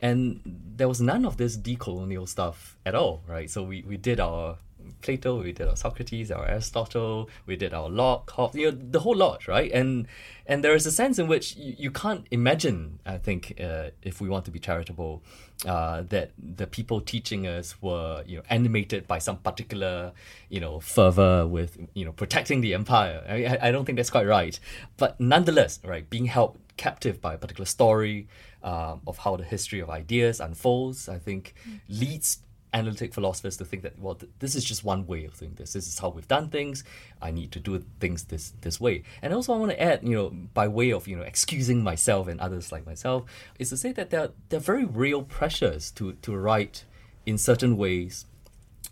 and 0.00 0.40
there 0.44 0.88
was 0.88 1.00
none 1.00 1.24
of 1.24 1.36
this 1.36 1.56
decolonial 1.56 2.28
stuff 2.28 2.76
at 2.84 2.94
all, 2.94 3.22
right? 3.26 3.50
So 3.50 3.62
we, 3.62 3.82
we 3.82 3.96
did 3.96 4.20
our 4.20 4.58
Plato, 5.02 5.42
we 5.42 5.52
did 5.52 5.68
our 5.68 5.76
Socrates, 5.76 6.30
our 6.30 6.46
Aristotle, 6.46 7.28
we 7.46 7.56
did 7.56 7.74
our 7.74 7.88
Locke, 7.88 8.30
Hobbes, 8.30 8.54
you 8.54 8.70
know, 8.70 8.78
the 8.90 9.00
whole 9.00 9.16
lot, 9.16 9.48
right? 9.48 9.70
And 9.72 10.06
and 10.46 10.64
there 10.64 10.74
is 10.74 10.86
a 10.86 10.92
sense 10.92 11.18
in 11.18 11.28
which 11.28 11.56
you, 11.56 11.74
you 11.78 11.90
can't 11.90 12.26
imagine, 12.30 13.00
I 13.04 13.18
think, 13.18 13.54
uh, 13.60 13.90
if 14.02 14.20
we 14.20 14.28
want 14.28 14.44
to 14.46 14.50
be 14.50 14.58
charitable, 14.58 15.22
uh, 15.66 16.02
that 16.08 16.30
the 16.38 16.66
people 16.66 17.00
teaching 17.00 17.46
us 17.46 17.80
were, 17.82 18.24
you 18.26 18.38
know, 18.38 18.42
animated 18.48 19.06
by 19.06 19.18
some 19.18 19.36
particular, 19.38 20.12
you 20.48 20.60
know, 20.60 20.80
fervor 20.80 21.46
with, 21.46 21.78
you 21.94 22.04
know, 22.04 22.12
protecting 22.12 22.60
the 22.60 22.74
empire. 22.74 23.22
I, 23.28 23.68
I 23.68 23.70
don't 23.70 23.84
think 23.84 23.96
that's 23.96 24.10
quite 24.10 24.26
right. 24.26 24.58
But 24.96 25.20
nonetheless, 25.20 25.80
right, 25.84 26.08
being 26.08 26.26
held 26.26 26.58
captive 26.78 27.20
by 27.20 27.34
a 27.34 27.38
particular 27.38 27.66
story 27.66 28.28
um, 28.62 29.02
of 29.06 29.18
how 29.18 29.36
the 29.36 29.44
history 29.44 29.80
of 29.80 29.90
ideas 29.90 30.40
unfolds, 30.40 31.08
I 31.08 31.18
think, 31.18 31.54
mm. 31.68 31.80
leads 31.88 32.38
analytic 32.74 33.14
philosophers 33.14 33.56
to 33.56 33.64
think 33.64 33.82
that 33.82 33.98
well 33.98 34.14
th- 34.14 34.30
this 34.40 34.54
is 34.54 34.64
just 34.64 34.84
one 34.84 35.06
way 35.06 35.24
of 35.24 35.38
doing 35.38 35.54
this. 35.56 35.72
This 35.72 35.86
is 35.86 35.98
how 35.98 36.10
we've 36.10 36.28
done 36.28 36.48
things. 36.48 36.84
I 37.20 37.30
need 37.30 37.52
to 37.52 37.60
do 37.60 37.82
things 38.00 38.24
this 38.24 38.52
this 38.60 38.80
way. 38.80 39.02
And 39.22 39.32
also 39.32 39.54
i 39.54 39.56
want 39.56 39.72
to 39.72 39.82
add 39.82 40.00
you 40.02 40.14
know 40.14 40.30
by 40.30 40.68
way 40.68 40.90
of 40.90 41.08
you 41.08 41.16
know 41.16 41.22
excusing 41.22 41.82
myself 41.82 42.28
and 42.28 42.40
others 42.40 42.70
like 42.70 42.86
myself 42.86 43.24
is 43.58 43.70
to 43.70 43.76
say 43.76 43.92
that 43.92 44.10
there 44.10 44.20
are, 44.20 44.30
there 44.48 44.58
are 44.58 44.60
very 44.60 44.84
real 44.84 45.22
pressures 45.22 45.90
to 45.92 46.12
to 46.12 46.36
write 46.36 46.84
in 47.26 47.38
certain 47.38 47.76
ways 47.76 48.26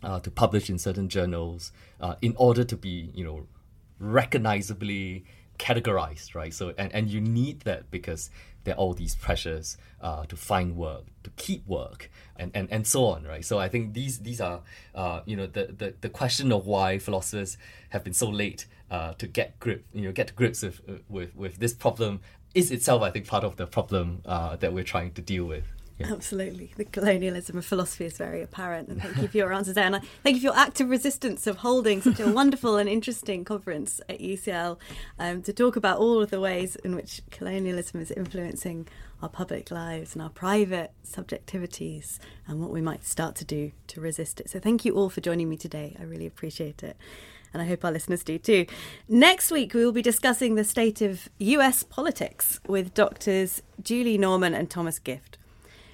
uh, 0.03 0.21
to 0.21 0.31
publish 0.31 0.69
in 0.71 0.79
certain 0.79 1.09
journals 1.09 1.73
uh, 2.01 2.15
in 2.23 2.35
order 2.37 2.65
to 2.65 2.77
be 2.77 3.11
you 3.15 3.25
know 3.25 3.47
recognizably 3.99 5.25
categorized 5.59 6.35
right? 6.35 6.53
So 6.53 6.75
and, 6.79 6.93
and 6.93 7.09
you 7.09 7.21
need 7.21 7.61
that 7.61 7.91
because 7.91 8.31
there 8.67 8.75
are 8.75 8.79
all 8.79 8.93
these 8.93 9.15
pressures 9.15 9.79
uh, 10.03 10.27
to 10.27 10.37
find 10.37 10.77
work, 10.77 11.05
to 11.23 11.31
keep 11.37 11.67
work, 11.67 12.11
and, 12.37 12.51
and, 12.53 12.71
and 12.71 12.87
so 12.87 13.07
on, 13.07 13.25
right? 13.25 13.45
So 13.45 13.59
I 13.59 13.69
think 13.69 13.95
these 13.95 14.19
these 14.19 14.41
are 14.41 14.61
uh, 14.95 15.21
you 15.25 15.37
know 15.37 15.47
the, 15.47 15.75
the, 15.79 15.95
the 16.03 16.09
question 16.11 16.53
of 16.53 16.67
why 16.67 16.99
philosophers 16.99 17.57
have 17.91 18.05
been 18.05 18.13
so 18.13 18.29
late 18.29 18.67
uh, 18.91 19.15
to 19.15 19.27
get 19.27 19.59
grip 19.61 19.87
you 19.95 20.03
know 20.03 20.13
get 20.13 20.27
to 20.27 20.35
grips 20.35 20.63
with 20.63 20.81
with 21.09 21.35
with 21.35 21.59
this 21.59 21.73
problem 21.73 22.21
is 22.55 22.71
itself 22.71 23.03
I 23.03 23.11
think 23.11 23.27
part 23.27 23.45
of 23.45 23.57
the 23.57 23.67
problem 23.67 24.23
uh, 24.27 24.57
that 24.57 24.73
we're 24.73 24.85
trying 24.85 25.13
to 25.13 25.23
deal 25.23 25.45
with. 25.45 25.73
Yeah. 25.99 26.13
Absolutely. 26.13 26.73
The 26.77 26.85
colonialism 26.85 27.57
of 27.57 27.65
philosophy 27.65 28.05
is 28.05 28.19
very 28.19 28.43
apparent. 28.43 28.89
And 28.89 29.01
thank 29.01 29.17
you 29.17 29.29
for 29.29 29.37
your 29.39 29.53
answers 29.53 29.77
there. 29.77 29.85
And 29.85 29.97
I 29.97 30.01
thank 30.23 30.35
you 30.35 30.41
for 30.41 30.47
your 30.47 30.57
active 30.57 30.91
resistance 30.91 31.47
of 31.47 31.59
holding 31.59 32.03
such 32.03 32.21
a 32.21 32.31
wonderful 32.31 32.77
and 32.77 32.87
interesting 32.87 33.45
conference 33.45 34.01
at 34.09 34.21
UCL 34.21 34.79
um, 35.19 35.41
to 35.43 35.53
talk 35.55 35.75
about 35.75 35.99
all 35.99 36.23
of 36.23 36.31
the 36.31 36.41
ways 36.41 36.77
in 36.77 36.95
which 36.95 37.23
colonialism 37.31 38.01
is 38.01 38.11
influencing 38.11 38.89
our 39.23 39.31
public 39.31 39.71
lives 39.71 40.15
and 40.15 40.23
our 40.23 40.29
private 40.29 40.93
subjectivities 41.03 42.19
and 42.47 42.61
what 42.61 42.71
we 42.71 42.83
might 42.83 43.05
start 43.07 43.35
to 43.37 43.47
do 43.47 43.73
to 43.87 44.01
resist 44.01 44.39
it. 44.39 44.51
So 44.51 44.61
thank 44.61 44.85
you 44.85 44.95
all 44.95 45.09
for 45.09 45.23
joining 45.23 45.49
me 45.49 45.57
today. 45.57 45.97
I 45.99 46.03
really 46.03 46.27
appreciate 46.27 46.83
it. 46.83 46.99
And 47.55 47.63
I 47.63 47.67
hope 47.67 47.87
our 47.87 47.93
listeners 47.93 48.23
do 48.23 48.39
too. 48.39 48.67
Next 49.09 49.51
week, 49.51 49.73
we 49.73 49.83
will 49.83 49.93
be 49.93 50.03
discussing 50.03 50.57
the 50.57 50.65
state 50.65 51.01
of 51.01 51.31
US 51.39 51.83
politics 51.83 52.61
with 52.69 52.93
doctors 52.93 53.63
Julie 53.83 54.19
Norman 54.19 54.53
and 54.53 54.69
Thomas 54.69 54.99
Gift. 54.99 55.39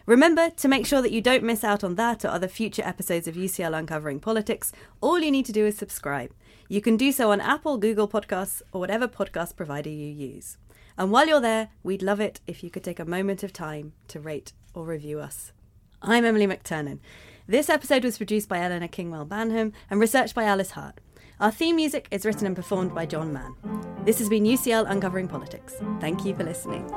Remember 0.06 0.50
to 0.50 0.68
make 0.68 0.84
sure 0.84 1.00
that 1.00 1.12
you 1.12 1.20
don't 1.20 1.44
miss 1.44 1.62
out 1.62 1.84
on 1.84 1.94
that 1.94 2.24
or 2.24 2.28
other 2.28 2.48
future 2.48 2.82
episodes 2.84 3.28
of 3.28 3.36
UCL 3.36 3.76
Uncovering 3.76 4.18
Politics. 4.18 4.72
All 5.00 5.20
you 5.20 5.30
need 5.30 5.46
to 5.46 5.52
do 5.52 5.64
is 5.64 5.76
subscribe. 5.76 6.32
You 6.68 6.80
can 6.80 6.96
do 6.96 7.12
so 7.12 7.30
on 7.30 7.40
Apple, 7.40 7.78
Google 7.78 8.08
Podcasts, 8.08 8.62
or 8.72 8.80
whatever 8.80 9.06
podcast 9.06 9.54
provider 9.54 9.90
you 9.90 10.08
use. 10.08 10.56
And 10.98 11.12
while 11.12 11.28
you're 11.28 11.40
there, 11.40 11.68
we'd 11.82 12.02
love 12.02 12.20
it 12.20 12.40
if 12.46 12.64
you 12.64 12.70
could 12.70 12.82
take 12.82 12.98
a 12.98 13.04
moment 13.04 13.42
of 13.42 13.52
time 13.52 13.92
to 14.08 14.18
rate 14.18 14.52
or 14.74 14.84
review 14.84 15.20
us. 15.20 15.52
I'm 16.02 16.24
Emily 16.24 16.46
McTernan. 16.46 16.98
This 17.46 17.70
episode 17.70 18.04
was 18.04 18.16
produced 18.16 18.48
by 18.48 18.60
Eleanor 18.60 18.88
Kingwell 18.88 19.26
Banham 19.26 19.72
and 19.88 20.00
researched 20.00 20.34
by 20.34 20.44
Alice 20.44 20.72
Hart. 20.72 20.98
Our 21.38 21.50
theme 21.50 21.76
music 21.76 22.08
is 22.10 22.24
written 22.24 22.46
and 22.46 22.56
performed 22.56 22.94
by 22.94 23.06
John 23.06 23.32
Mann. 23.32 23.54
This 24.04 24.18
has 24.18 24.28
been 24.28 24.44
UCL 24.44 24.86
Uncovering 24.88 25.28
Politics. 25.28 25.74
Thank 26.00 26.24
you 26.24 26.34
for 26.34 26.44
listening. 26.44 26.88